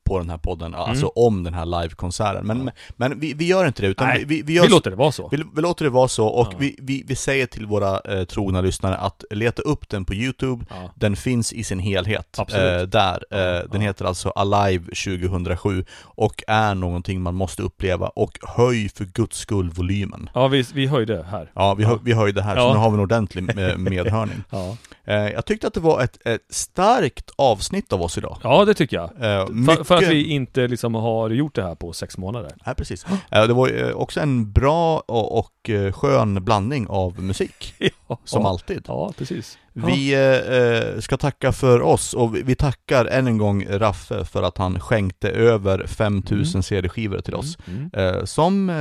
[0.04, 2.46] på den här podden, alltså om den här livekonserten.
[2.46, 4.96] Men, men vi, vi gör inte det, utan Nej, vi, vi, gör Vi låter det
[4.96, 5.28] vara så.
[5.54, 6.56] vi, låter det vara så, och Ja.
[6.78, 10.90] vi, vi, säger till våra eh, trogna lyssnare att leta upp den på Youtube, Ja.
[10.94, 13.24] den finns i sin helhet eh, där.
[13.30, 13.88] Eh, Ja, den ja.
[13.88, 19.70] heter alltså Alive 2007 och är någonting man måste uppleva, och höj för guds skull
[19.70, 20.30] volymen.
[20.34, 21.50] Ja, vi, vi höjde här.
[21.54, 21.88] Ja, vi, Ja.
[21.88, 22.72] hö, vi höjde här, så Ja.
[22.72, 24.42] nu har vi en ordentlig eh, medhörning.
[24.50, 24.76] Ja,
[25.06, 28.38] Eh, jag tyckte att det var ett, ett starkt avsnitt av oss idag.
[28.42, 29.04] ja det tycker jag.
[29.04, 32.52] Eh, För, för att vi inte liksom har gjort det här på sex månader.
[32.64, 33.06] Ja, precis.
[33.30, 37.74] Eh, det var eh, också en bra och, och eh, skön blandning av musik,
[38.08, 38.48] Ja, som ja.
[38.48, 38.84] alltid.
[38.88, 39.58] Ja, precis.
[39.72, 44.42] Vi eh, eh, ska tacka för oss och vi, tackar än en gång Raffe för
[44.42, 46.62] att han skänkte över 5000 Mm.
[46.62, 47.58] CD-skivor till oss.
[47.66, 47.90] Mm.
[47.92, 48.72] Eh, som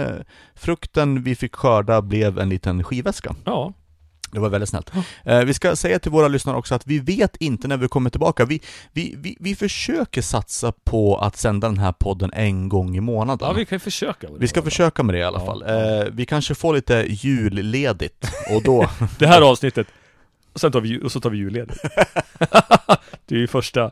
[0.55, 3.35] frukten vi fick skörda blev en liten skivväska.
[3.45, 3.73] Ja,
[4.33, 4.91] Det var väldigt snällt.
[5.25, 8.09] Eh, vi ska säga till våra lyssnare också att vi vet inte när vi kommer
[8.09, 8.45] tillbaka.
[8.45, 8.61] Vi,
[8.93, 13.47] vi, vi, vi försöker satsa på att sända den här podden en gång i månaden.
[13.47, 14.27] ja vi kan försöka.
[14.39, 15.63] Vi ska försöka med det i alla Ja, fall.
[15.67, 15.73] ja.
[16.03, 18.25] Eh, vi kanske får lite julledigt
[18.55, 18.89] och då...
[19.19, 19.87] Det här avsnittet,
[20.53, 21.79] och sen tar vi, och så tar vi julledigt.
[23.25, 23.91] det är ju första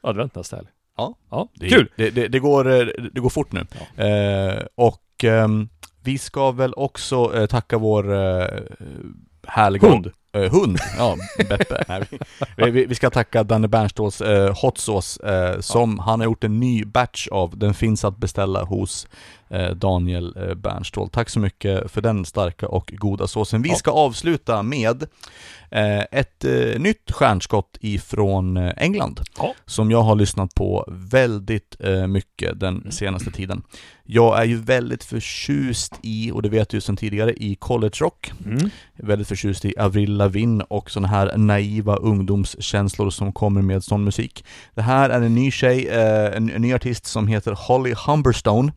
[0.00, 0.68] advent nästa helg.
[0.96, 1.14] Ja.
[1.30, 1.90] Ja, det, kul!
[1.96, 3.60] Det, det, det, går, eh, det går fort nu.
[4.04, 5.68] Eh, och ehm,
[6.02, 8.14] vi ska väl också eh, tacka vår
[9.48, 10.10] Härlig härliga Hund.
[10.34, 11.16] Eh, hund, ja,
[11.48, 11.84] Beppe.
[11.88, 12.06] Nej,
[12.56, 16.44] vi, vi, vi ska tacka Danne Bernståls eh, hot sauce eh, som han har gjort
[16.44, 17.58] en ny batch av.
[17.58, 19.06] Den finns att beställa hos
[19.48, 21.08] eh, Daniel eh, Bernstål.
[21.10, 23.62] Tack så mycket för den starka och goda såsen.
[23.62, 23.74] Vi Ja.
[23.74, 25.02] ska avsluta med
[25.70, 29.54] eh, ett eh, nytt stjärnskott ifrån eh, England Ja.
[29.66, 31.76] som jag har lyssnat på väldigt
[32.08, 33.62] mycket den senaste tiden.
[34.06, 37.94] Jag är ju väldigt förtjust i, och det vet du ju sedan tidigare, i college
[38.00, 38.32] rock.
[38.46, 38.70] Mm.
[38.96, 44.44] Väldigt förtjust i Avril Lavin och sådana här naiva ungdomskänslor som kommer med sån musik.
[44.74, 48.72] Det här är en ny tjej, eh, en, ny artist som heter Holly Humberstone.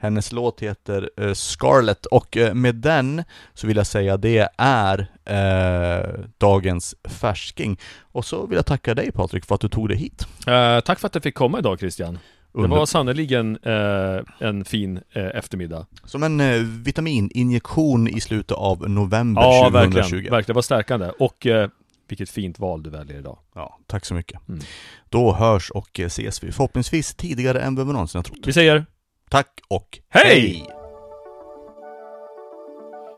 [0.00, 3.24] Hennes låt heter eh, Scarlet och eh, med den
[3.54, 7.78] så vill jag säga det är eh, dagens färsking.
[8.12, 10.26] Och så vill jag tacka dig Patrik för att du tog dig hit.
[10.46, 12.18] Eh, tack för att jag fick komma idag Christian.
[12.58, 15.86] Det Under- var sannerligen eh, en fin eh, eftermiddag.
[16.04, 19.72] Som en eh, vitamininjektion i slutet av november Ja, 2020.
[19.72, 20.30] verkligen.
[20.32, 20.44] verkligen.
[20.46, 21.10] Det var stärkande.
[21.18, 21.68] Och eh,
[22.08, 23.38] vilket fint val du väljer idag.
[23.54, 24.48] Ja, tack så mycket.
[24.48, 24.60] Mm.
[25.08, 28.38] Då hörs och eh, ses vi förhoppningsvis tidigare än vad vi någonsin har trott.
[28.46, 28.86] Vi säger
[29.30, 30.66] Tack och Hej!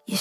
[0.08, 0.18] You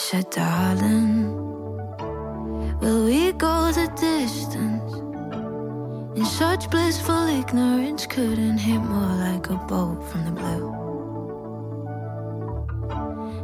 [6.19, 10.67] In such blissful ignorance, couldn't hit more like a bolt from the blue.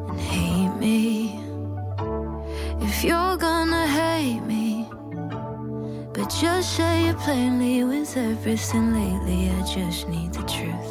[0.10, 1.40] And hate me
[2.82, 4.90] if you're gonna hate me.
[6.14, 9.50] But just say it plainly with everything lately.
[9.52, 10.90] I just need the truth.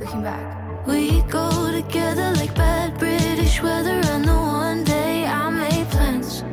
[0.00, 0.86] Looking back.
[0.86, 6.44] We go together like bad British weather, and the one day I made plans.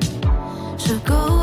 [0.78, 1.39] So go